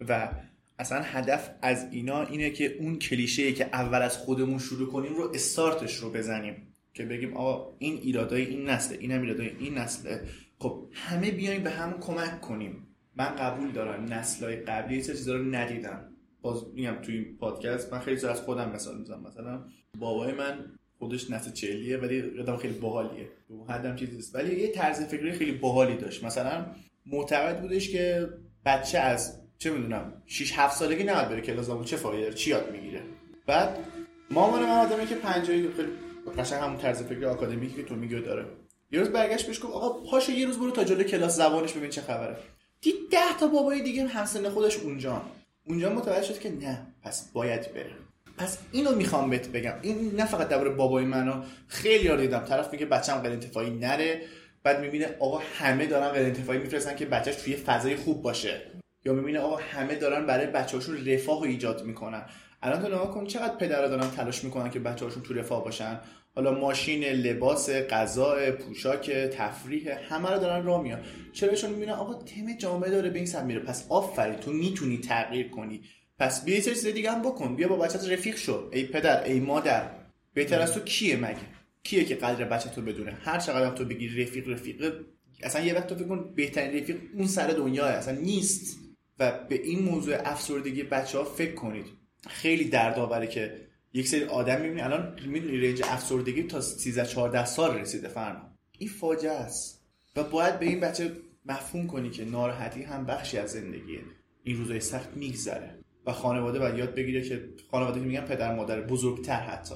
[0.08, 0.30] و
[0.80, 5.32] اصلا هدف از اینا اینه که اون کلیشه که اول از خودمون شروع کنیم رو
[5.34, 6.56] استارتش رو بزنیم.
[6.94, 10.22] که بگیم آقا این ایرادای این نسله این هم ایرادای این نسله.
[10.60, 12.89] خب همه بیایم به هم کمک کنیم.
[13.20, 14.14] من قبول دارم.
[14.14, 16.06] نسلهای قبلی سری چیزا رو ندیدم.
[16.42, 19.28] باز میگم توی این پادکست من خیلی از خودم مثال می‌زنم.
[19.28, 19.64] مثلا
[20.00, 20.66] بابای من
[21.00, 23.30] خودش نسل چهلیه ولی آدم خیلی باحالیه.
[23.68, 24.36] به حدم چیزی نیست.
[24.36, 26.24] ولی یه طرز فکری خیلی باحالی داشت.
[26.24, 26.66] مثلا
[27.06, 28.30] معتقد بودش که
[28.66, 33.02] بچه از چه می‌دونم 6 7 سالگی نباید بره کلاس چه فایده چی یاد می‌گیره.
[33.48, 33.78] بعد
[34.32, 35.90] مامان من آدمی که 50 خیلی
[36.38, 38.46] قشنگ همون طرز فکر آکادمیکی که تو میگی داره.
[38.92, 41.90] یه روز برگشت بهش گفت آقا پاشو یه روز برو تا جلوی کلاس زبانش ببین
[41.90, 42.38] چه خبره.
[42.82, 45.22] دید ده تا بابای دیگه همسن خودش اونجا.
[45.66, 47.92] اونجا متوجه شد که نه پس باید بره.
[48.38, 49.74] پس اینو می‌خوام بهت بگم.
[49.82, 52.40] این نه فقط درباره بابای منو خیلی ها دیدم.
[52.40, 54.22] طرف میگه بچه‌م غیر انتفاعی نره.
[54.64, 58.62] بعد می‌بینه آقا همه دارن غیر انتفاعی میفرستن که بچهش توی فضای خوب باشه.
[59.06, 62.26] یا می‌بینه آقا همه دارن برای بچه‌هاشون رفاه رو ایجاد می‌کنن.
[62.62, 66.00] الان تو نگاه کن چقدر پدرها دارن تلاش می‌کنن که بچه‌هاشون تو رفاه باشن.
[66.36, 71.00] حالا ماشین لباس غذا پوشاک تفریح همه رو دارن راه میان.
[71.34, 73.60] چرا؟ چون می‌بینن آقا تم جامعه داره به این سمت میره.
[73.60, 75.82] پس آفرین تو می‌تونی تغییر کنی.
[76.20, 77.56] پس بیا یه چیز دیگه هم بکن.
[77.56, 78.70] بیا با بچت رفیق شو.
[78.74, 79.90] ای پدر ای مادر.
[80.34, 81.38] بهتر از تو کیه مگه؟
[81.84, 84.94] کیه که قدر بچه تو بدونه؟ هر چقدر هم تو بگی رفیق رفیق
[85.44, 88.80] اصلا یه وقت تو فکر کن بهترین رفیق اون سر دنیاه اصلا نیست.
[89.20, 91.86] و به این موضوع افسردگی بچه ها فکر کنید.
[92.28, 97.76] خیلی دردآوره که یک سری آدم می‌بینی الان می‌دونی رنج افسردگی تا 13 14 سال
[97.76, 98.42] رسیده فرما
[98.78, 99.86] این فاجعه است.
[100.16, 101.12] و باید به این بچه
[101.46, 104.00] مفهوم کنی که ناراحتی هم بخشی از زندگیه.
[104.44, 105.80] این روزای سخت میگذره.
[106.06, 109.76] و خانواده باید یاد بگیره که خانواده میگن پدر مادر بزرگتر حتی.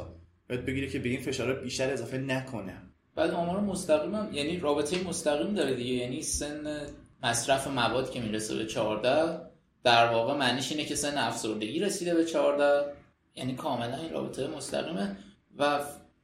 [0.50, 2.82] یاد بگیره که به این فشار بیشتر اضافه نکنه.
[3.16, 5.94] بعد آمار مستقیم هم یعنی رابطه مستقیم داره دیگه.
[5.94, 6.88] یعنی سن
[7.24, 9.40] مصرف مواد که می‌رسه به 14
[9.84, 12.94] در واقع معنیش اینه که سن افسردگی رسیده به 14
[13.36, 15.18] یعنی کاملا این رابطه مستقیمه.
[15.58, 15.80] و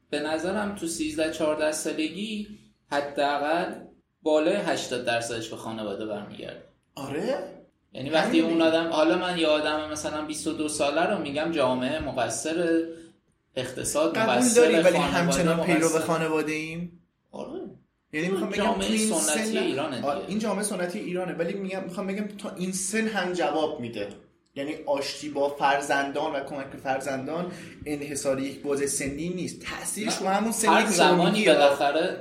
[0.09, 2.47] به نظرم تو 13 14 سالگی
[2.91, 3.75] حداقل
[4.21, 6.63] بالای 80 درصدش به خانواده برمیگرده.
[6.95, 7.59] آره؟
[7.93, 12.83] یعنی وقتی اون آدم حالا من یه آدم مثلا 22 ساله رو میگم جامعه مقصر
[13.55, 15.99] اقتصاد مقصر داری ولی همچنان پیرو مقصر.
[15.99, 17.01] خانواده ایم
[17.31, 17.59] آره.
[18.13, 20.27] یعنی می‌خوام بگم جامعه سنتی سن ایرانه دیگه.
[20.27, 24.09] این جامعه سنتی ایرانه ولی میگم می‌خوام بگم تا این سن هم جواب میده.
[24.59, 27.51] یعنی آشتی با فرزندان و کمک به فرزندان
[27.85, 29.61] انحصار یک بازه سنی نیست.
[29.61, 32.17] تاثیرش رو همون سنی هر زمانی بالاخره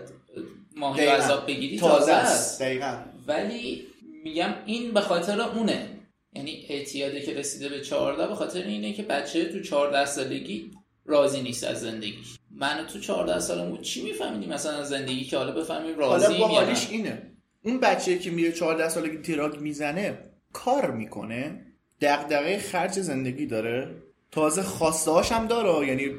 [0.77, 1.07] ماهی.
[1.07, 2.63] عذاب بگیری تازه است.
[2.63, 2.97] دقیقا.
[3.27, 3.87] ولی
[4.25, 5.87] میگم این به خاطر اونه.
[6.33, 10.71] یعنی اعتیاده که رسیده به 14 به خاطر اینه که بچه تو 14 سالگی
[11.05, 12.39] راضی نیست از زندگیش.
[12.51, 16.39] من تو 14 سالم بود چی میفهمیدیم مثلا از زندگی که حالا بفهمیم حالا راضی
[16.39, 17.23] با حالیش اینه.
[17.63, 20.19] اون بچه که میره 14 سالگی تراک می‌زنه
[20.53, 21.65] کار می‌کنه.
[22.01, 23.95] دغدغه خرج زندگی داره.
[24.31, 25.87] تازه خواسته هم داره.
[25.89, 26.15] یعنی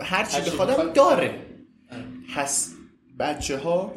[0.00, 0.92] هر چی بخوادم بخواد.
[0.92, 1.46] داره.
[2.34, 2.76] هست
[3.18, 3.94] بچه ها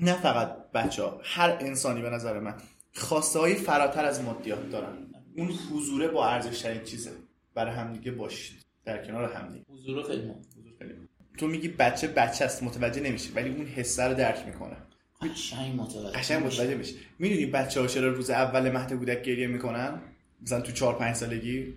[0.00, 2.54] نه فقط بچه ها هر انسانی به نظر من
[2.94, 4.92] خواسته های فراتر از مادیات دارن.
[5.36, 7.10] اون حضوره با ارزش ترین چیزه.
[7.54, 8.58] برای همدیگه باشید.
[8.84, 9.64] در کنار همدیگه.
[9.68, 10.22] حضور خیلی.
[10.22, 10.94] حضور خیلی.
[11.38, 14.76] تو میگی بچه بچه است متوجه نمیشی ولی اون حسه رو درک می‌کنه.
[15.22, 16.46] قشنگ متوجه قشنگ.
[16.46, 16.94] متوجه میشی.
[17.18, 20.00] می‌دونی بچه ها چرا روز اول مهد کودک گریه می‌کنن؟
[20.42, 21.74] مثلا تو 4 5 سالگی؟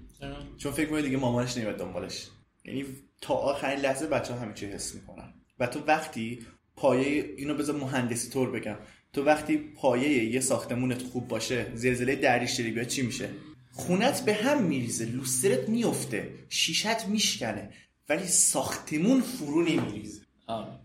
[0.58, 2.28] چون فکر می‌کنه دیگه مامانش نمیاد دنبالش.
[2.66, 2.86] یعنی
[3.22, 5.34] تا آخرین لحظه بچه همه چی حس می‌کنن.
[5.60, 6.40] و تو وقتی
[6.76, 8.78] پایه اینو بذار مهندسی طور بگم.
[9.14, 13.30] تو وقتی پایه یه ساختمونت خوب باشه زلزله دریشتری بیاد چی میشه؟
[13.72, 17.70] خونت به هم میریزه لوسترت میفته شیشت میشکنه
[18.10, 20.22] ولی ساختمون فرو نمیریزه.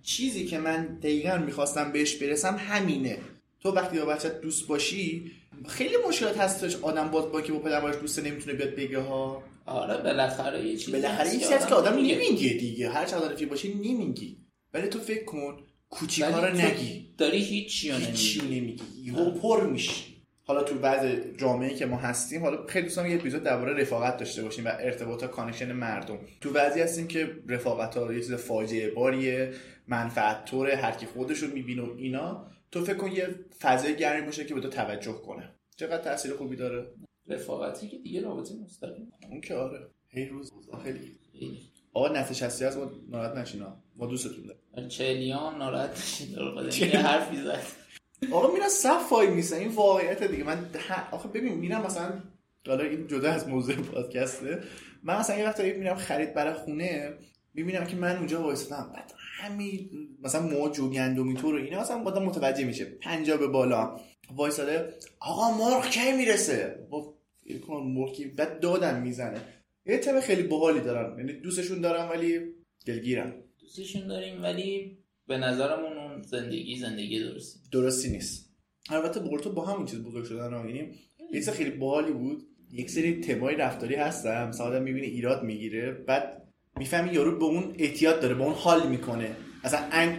[0.02, 3.18] چیزی که من دقیقا می‌خواستم بهش برسم همینه.
[3.66, 5.32] تو وقتی با بچت دوست باشی
[5.68, 9.42] خیلی مشکلات هستش آدم باز با که با پدر مادرش دوست نمی‌تونه بیاد بگه ها.
[9.66, 12.14] آره بالاخره یه چیزی بالاخره یه هست که آدم میگه.
[12.14, 12.90] نمیگه دیگه.
[12.90, 14.36] هر چقدر رفیق باشی نمیگی.
[14.74, 15.56] ولی تو فکر کن
[15.90, 17.14] کوچیکا رو نگی.
[17.18, 17.98] داری هیچی رو
[18.44, 18.82] نمیگی.
[19.02, 20.16] یهو پر میشی.
[20.44, 21.06] حالا تو بعض
[21.38, 24.68] جامعه که ما هستیم حالا خیلی دوست دارم یه اپیزود درباره رفاقت داشته باشیم و
[24.80, 26.18] ارتباط ها connection مردم.
[26.40, 29.52] تو بعضی هستیم که رفاقت ها یه چیز فاجعه باریه
[29.88, 32.46] منفعت طوره هر کی خودش رو می‌بینه و اینا.
[32.70, 35.54] تو فکر کن یه فضای گرمی باشه که به تو توجه کنه.
[35.76, 36.86] چقدر تاثیر خوبی داره؟
[37.28, 39.12] رفاقتی که دیگه رابطه مستقیم.
[39.30, 39.86] اون که آره.
[40.08, 40.52] هی روز
[40.84, 41.18] خیلی.
[41.92, 44.62] آقا نتشستی از ما ناراحت نشینا ما دوستتون داریم.
[44.76, 46.20] ولی چهلیان ناراحت
[46.80, 47.62] یه حرفی زد.
[48.32, 50.44] آقا میرن صف وای میسن این واقعیت دیگه.
[50.44, 50.70] من
[51.10, 52.22] آخه ببین میرم مثلا
[52.66, 54.62] حالا این جدا از موضوع پادکسته.
[55.02, 57.14] من مثلا یه وقتایی میرم خرید برای خونه
[57.54, 59.90] می‌بینم که من اونجا وایسادم بعد همین
[60.22, 62.84] مثلا مو جوگندمی تو رو اینا مثلا آدم متوجه میشه.
[62.84, 64.00] پنجا به بالا.
[64.36, 67.14] وایساده آقا مرغ کی می‌رسه؟ با
[67.70, 69.40] مرغی بعد دادم می‌زنه.
[69.86, 72.40] یه تم خیلی باحالی دارن یعنی دوستشون دارم ولی
[72.86, 73.34] دلگیرم.
[73.60, 77.60] دوستشون داریم ولی به نظرمون اون زندگی زندگی درستی.
[77.72, 78.50] درستی نیست.
[78.90, 80.66] البته بقول تو با همون چیز بزرگ شدن ها.
[80.66, 80.90] یعنی
[81.32, 82.42] یه خیلی باحالی بود.
[82.72, 85.92] یک سری تمای رفتاری هستن مثلا آدم می‌بینه ایراد می‌گیره.
[85.92, 86.45] بعد
[86.78, 89.36] می‌فهمی یارو به اون اعتیاد داره به اون حال می‌کنه.
[89.64, 90.18] اصلا انگ...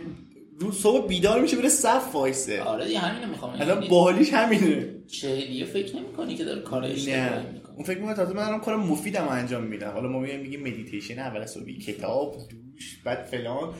[0.59, 2.61] رو صبح بیدار میشه بره صف وایسه.
[2.61, 3.61] آره دیگه همینو می‌خوام.
[3.61, 4.93] الان باحالیش همینه.
[5.07, 7.75] چهلیه فکر نمی کنی که داره کار اشتباهی نه می‌کنه.
[7.75, 9.91] اون فکر می‌کنه تازه من دارم کار مفیدم انجام میدم.
[9.91, 13.73] حالا ما میگیم میگیم مدیتیشن اول صبحی کتاب دوش بعد فلان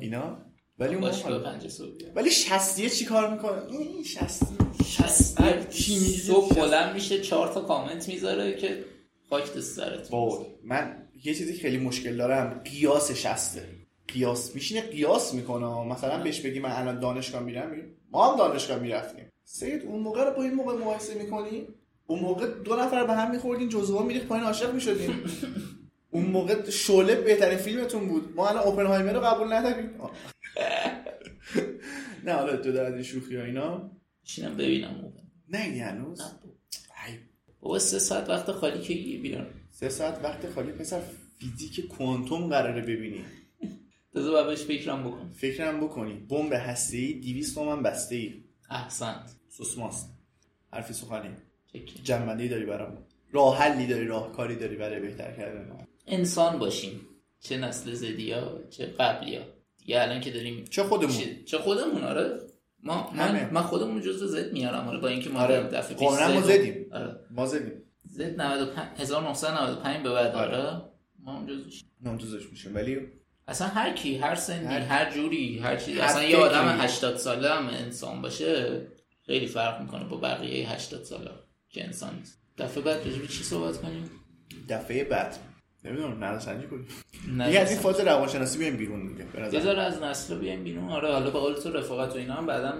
[0.00, 0.38] اینا.
[0.78, 1.10] ولی اون
[1.42, 7.54] پنج صبح ولی شستیه چی کار می‌کنه؟ این شستی هر چی؟ صبح بلند میشه چهار
[7.54, 8.84] تا کامنت می‌ذاره که
[9.30, 10.08] خاک تو سرت.
[10.64, 13.68] من یه چیزی که خیلی مشکل دارم قیاس شسته.
[14.08, 15.84] قیاس میشینه قیاس می‌کنه.
[15.84, 17.72] مثلا بهش بگی من الان دانشگاه میرم
[18.10, 19.32] ما هم دانشگاه می‌رفتیم.
[19.44, 21.66] سید اون موقع رو با این موقع مقایسه می‌کنی؟
[22.06, 25.10] اون موقع دو نفر به هم میخوردین جزوها میریخت پایین عاشق می‌شدین.
[26.10, 28.32] اون موقع شعله بهترین فیلمتون بود.
[28.36, 29.90] ما الان اوپنهایمر رو قبول نداریم.
[32.24, 33.90] نه حالا از این شوخی ها اینا.
[34.58, 35.12] ببینم
[35.48, 36.20] نه هنوز.
[36.20, 36.53] ای،
[37.64, 39.46] بابا سه ساعت وقت خالی که یه بیرون.
[39.70, 41.00] سه ساعت وقت خالی پسر
[41.38, 43.24] فیزیک کوانتوم قراره ببینی.
[44.14, 46.14] تازه باید بهش فکرم بکن فکرم بکنی.
[46.14, 48.34] بمب هسته‌ای 200 تومن بسته ای
[48.70, 50.08] احسنت سوسماست
[50.72, 51.30] حرفی سخنی.
[52.04, 52.98] جنبندی داری برام.
[53.32, 57.00] راه حلی داری راه کاری داری برای بهتر کردن انسان باشیم.
[57.40, 59.42] چه نسل زدیا چه قبلیا.
[59.78, 62.40] دیگه الان که داریم چه خودمون؟ چه, چه خودمون؟ آره.
[62.84, 63.50] ما من.
[63.52, 65.62] من خودمون جزو زد میارم آره با اینکه ما آره.
[65.62, 66.86] دفعه پیش قانون ما زد- زدیم.
[66.92, 67.16] آره.
[67.30, 67.72] ما زدیم.
[68.04, 70.56] زد 95 1995 به بعد آره.
[70.56, 70.82] آره.
[71.22, 72.74] ما هم جزوش نامجوزش میشیم.
[72.74, 72.98] ولی
[73.48, 76.36] اصلا هر کی هر سنی هر- هر, جوری هر هر اصلا یه.
[76.36, 78.80] آدم 80 ساله هم انسان باشه
[79.26, 81.30] خیلی فرق می‌کنه با بقیه 80 ساله
[81.68, 82.40] که انسان نیست.
[82.58, 84.10] دفعه بعد راجع چی صحبت کنیم؟
[84.68, 85.36] دفعه بعد.
[85.84, 86.86] نمی‌دونم نظرسنجی کنیم.
[87.46, 90.88] دیگه از این فاز روانشناسی بیایم بیرون دیگه به بذار از نسل بیایم بیرون.
[90.88, 92.78] آره حالا به قول تو رفاقت و اینا هم بعدا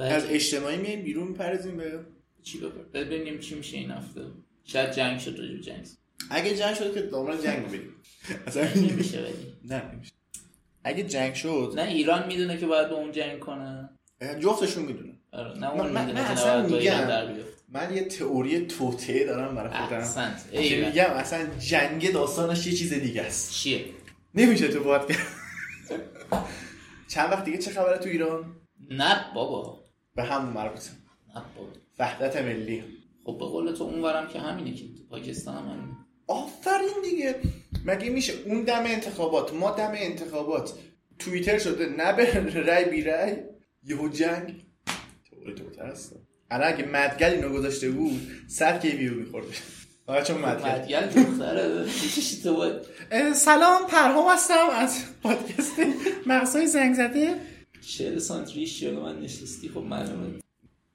[0.00, 2.00] از اجتماعی میایم بیرون میپرزیم به
[2.42, 2.60] چی
[2.94, 4.20] ببینیم چی میشه این هفته.
[4.64, 5.86] شاید جنگ شد راجع به جنگ.
[6.30, 7.94] اگه جنگ شد که دامن جنگ بریم
[8.46, 9.54] اصلا نمیشه ولی.
[9.64, 10.12] نه نمیشه.
[10.84, 11.72] اگه جنگ شد.
[11.76, 13.88] نه ایران می‌دونه که باید با اون جنگ کنه.
[14.40, 17.08] جفتشون می‌دونه آره نه اون می‌دونه که اصلا با میگم.
[17.72, 20.34] من یه تئوری توطئه دارم برای خودم.
[20.52, 20.86] که.
[20.86, 23.52] میگم اصلا جنگ داستانش یه چیز دیگه است.
[23.52, 23.84] چیه؟
[24.34, 25.06] نمیشه تو کرد
[27.08, 28.56] چند وقت دیگه چه خبره تو ایران؟
[28.90, 29.80] نه بابا.
[30.14, 30.90] به همون مربوطه.
[31.34, 31.68] نه بابا.
[31.98, 32.84] وحدت ملی.
[33.24, 35.96] خب به قول تو اونورم که همینه که تو پاکستان هم همینه.
[36.26, 37.34] آفرین دیگه.
[37.84, 40.72] مگه میشه اون دم انتخابات ما دم انتخابات
[41.18, 43.36] توییتر شده نه به رای بی رای
[43.82, 44.64] یهو جنگ.
[45.30, 49.48] تئوری توتر هست الان اگه مدگل اینو گذاشته بود صد کی ویو میخورده.
[50.06, 50.70] فقط چون مدگل.
[50.70, 51.86] مدگل دختره
[53.34, 54.68] سلام پرهام هستم.
[54.72, 55.72] از پادکست
[56.26, 57.34] مغزهای زنگ زده.
[57.80, 59.68] چهل سانت ریش جلو من نشستی.
[59.68, 60.38] خب معلومه.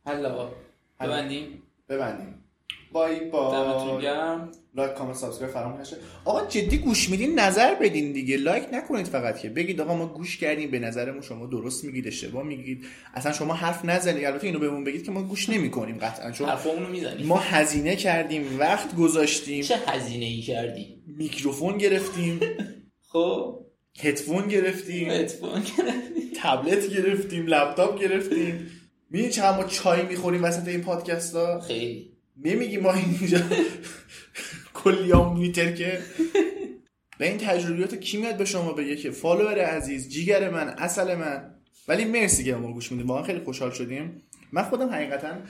[0.06, 0.52] آقا
[1.00, 1.64] ببندیم.
[1.90, 2.43] ببندیم.
[2.94, 4.52] bye دمتون bye گرم.
[4.76, 5.96] like comment subscribe فراموش نشه.
[6.26, 8.38] آقا جدی گوش میدین نظر بدین دیگه.
[8.38, 9.50] like نکنید فقط که.
[9.50, 12.86] بگید آقا ما گوش کردیم به نظرمون شما درست میگید اشتباه میگید.
[13.14, 14.26] اصلا شما حرف نزنید.
[14.26, 18.60] البته اینو بهمون بگید که ما گوش نمی‌کنیم قطعا چون حرفامونو می‌زنی ما هزینه کردیم
[18.60, 19.64] وقت گذاشتیم.
[19.64, 22.40] چه هزینه ای کردی؟ میکروفون گرفتیم.
[23.12, 23.60] خب.
[24.00, 25.10] هدفون گرفتیم.
[25.10, 26.32] هدفون گرفتیم.
[26.44, 28.70] تبلت گرفتیم لپتاپ گرفتیم.
[29.10, 32.13] می‌دونی چند ما چای می‌خوریم وسط این پادکست ها خیلی.
[32.38, 33.40] نمیگی ما اینجا
[34.74, 36.02] کلیه‌ام می‌ترکه؟
[37.18, 41.56] به این تجربیات کی میاد به شما بگه که follower عزیز جیگر من اصل من؟
[41.88, 44.24] ولی مرسی که ما گوش میدیم واقعا خیلی خوشحال شدیم.
[44.52, 45.42] من خودم حقیقتا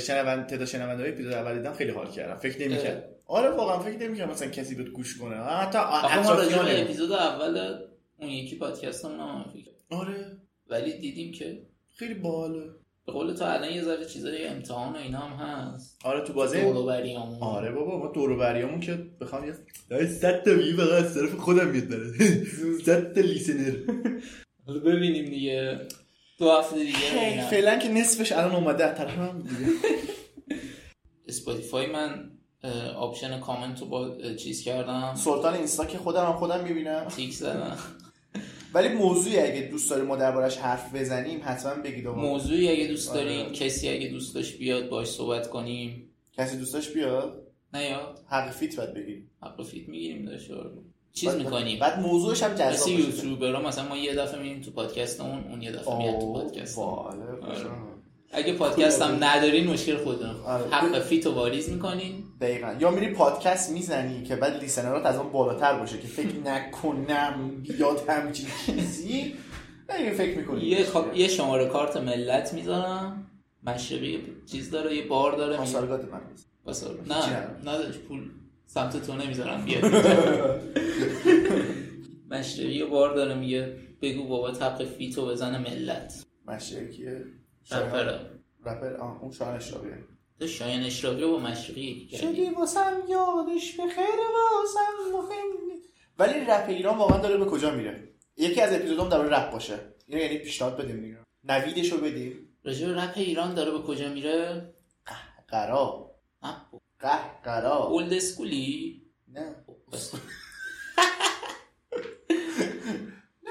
[0.00, 2.36] شنوند تعداد شنونده های اپیزود اول دیدم خیلی حال کردم.
[2.36, 3.08] فکر نمی‌کرد.
[3.26, 5.36] آره واقعا فکر نمی‌کردم مثلا کسی بیاد گوش کنه.
[5.36, 7.78] حتی اطرافیانه اپیزود اول
[8.18, 9.44] اون یکی پادکستمون هم.
[9.90, 10.36] آره.
[10.68, 11.62] ولی دیدیم که
[11.94, 12.70] خیلی باحاله.
[13.06, 15.98] به قول تو الان یه ذره چیزای امتحان و اینا هم هست.
[16.04, 16.90] آره تو بازی دورو
[17.40, 19.54] آره بابا ما دور و بریامون که بخوام یه
[19.90, 22.12] داره 100 تا ویو فقط از طرف خودم میاد داره.
[22.86, 23.76] 100 تا listener.
[24.66, 25.78] حالا ببینیم دیگه.
[26.38, 27.48] دو هفته دیگه.
[27.50, 29.72] فعلا که نصفش الان اومده از طرف من دیگه.
[31.28, 32.30] اسپاتیفای من
[32.96, 35.14] option comment رو با چیز کردم.
[35.14, 37.04] سلطان اینستا که خودم هم خودم می‌بینم.
[37.08, 37.76] تیک زدم.
[38.74, 43.40] ولی موضوعی اگه دوست داری ما دربارش حرف بزنیم حتما بگید موضوعی اگه دوست دارین
[43.40, 43.50] آره.
[43.50, 46.10] کسی اگه دوست داشت بیاد باش صحبت کنیم.
[46.38, 47.42] کسی دوست داشت بیاد؟
[47.74, 50.50] نیاد حق feat باید بگیم حق feat می‌گیریم داشت
[51.12, 51.78] چیز بعد- می‌کنیم.
[51.78, 53.04] بعد موضوعش هم جذاب مثل باشه.
[53.06, 56.78] یوتیوبرها مثلا ما یه دفعه میریم تو پادکست اون یه دفعه میاد تو پادکست.
[58.36, 60.30] اگه پادکست هم ندارین مشکل خودتون.
[60.30, 60.64] آره.
[60.70, 62.24] حق feat رو واریز می‌کنین.
[62.40, 62.74] دقیقا.
[62.80, 67.62] یا میری پادکست می‌زنی که بعد listener ات از اون بالاتر باشه که فکر نکنم
[67.62, 69.34] بیاد همچین چیزی.
[69.90, 70.60] نه فکر می‌کنی.
[70.64, 73.30] یه, خب- یه شماره کارت ملت می‌ذارم.
[73.66, 74.18] مشرقی
[74.50, 76.20] چیز داره یه بار داره مسارگات من
[76.72, 78.30] چی نه؟ نداشت پول.
[78.66, 79.84] سمت تو نمی‌ذارم بیاد
[82.30, 86.24] مشرقی یه بار داره میگه بگو بابا حق فیتو بزنه ملت.
[86.48, 87.24] مشرکیه
[87.70, 88.30] رپره
[88.66, 88.96] رپر.
[88.96, 89.98] آه اون شاهن اشرابیه
[90.40, 92.26] تو شاین اشراقی رو با مشرقی یکی کردی.
[92.26, 95.80] شدی واسم یادش به خیر واسم مهم.
[96.18, 99.78] ولی رپ ایران واقعا داره به کجا میره؟ یکی از اپیزودام داره رپ باشه.
[100.06, 101.18] اینو یعنی پیشنهاد بدیم دیگه.
[101.44, 102.48] نویدشو بدیم.
[102.64, 104.74] راجع به رپ ایران داره به کجا میره؟
[105.48, 106.10] قرا
[106.42, 106.56] نه
[107.00, 109.56] قه قرا اولد اسکولی نه
[109.92, 110.12] بس.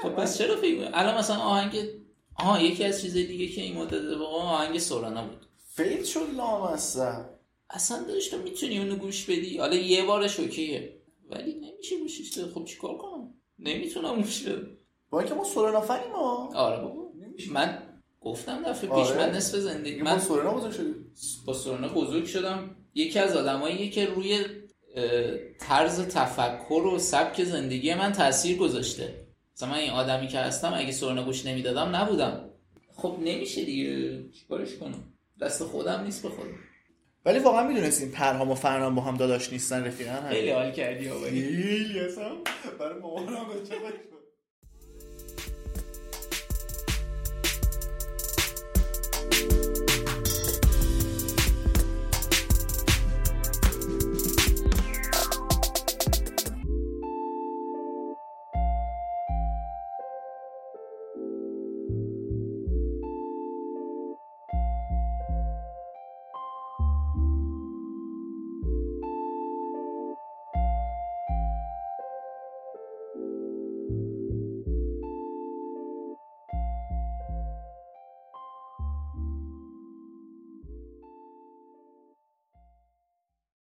[0.02, 1.76] خب پس چرا فکر؟ الان مثلا آهنگ
[2.38, 5.46] آها یکی از چیزای دیگه که این مدت واقعا آهنگ سورانا بود.
[5.74, 7.24] فیل شد لامصب
[7.70, 10.96] اصلا داشت تو می‌تونی اونو گوش بدی؟ حالا یه بارش اوکیه
[11.30, 14.68] ولی نمیشه گوشش خب چیکار کنم؟ نمی‌تونم گوش بدم.
[15.10, 17.12] با اینکه ما سورانا فنیم ما آره بابا.
[17.20, 17.52] نمیشه.
[17.52, 17.82] من
[18.20, 19.26] گفتم دفعه پیش آره.
[19.26, 21.12] من نصف زندگی من سورانا بزرگ شدیم
[21.46, 22.76] با سورانا بزرگ شدم.
[22.94, 24.44] یکی از آدماییه که روی
[25.60, 29.25] طرز تفکر و سبک زندگی من تاثیر گذاشته.
[29.56, 32.50] مثلا من این آدمی که هستم اگه سورنا گوش نمی‌دادم نبودم.
[32.96, 34.22] خب نمیشه دیگه.
[34.30, 36.54] چیکارش کنم؟ دست خودم نیست به خودم
[37.24, 41.20] ولی واقعا می‌دونستیم پرهام و فرنام با هم داداش نیستن رفیقن؟ خیلی حال کردی ها
[41.20, 42.30] خیلی اصلا
[42.78, 43.46] برای مامانم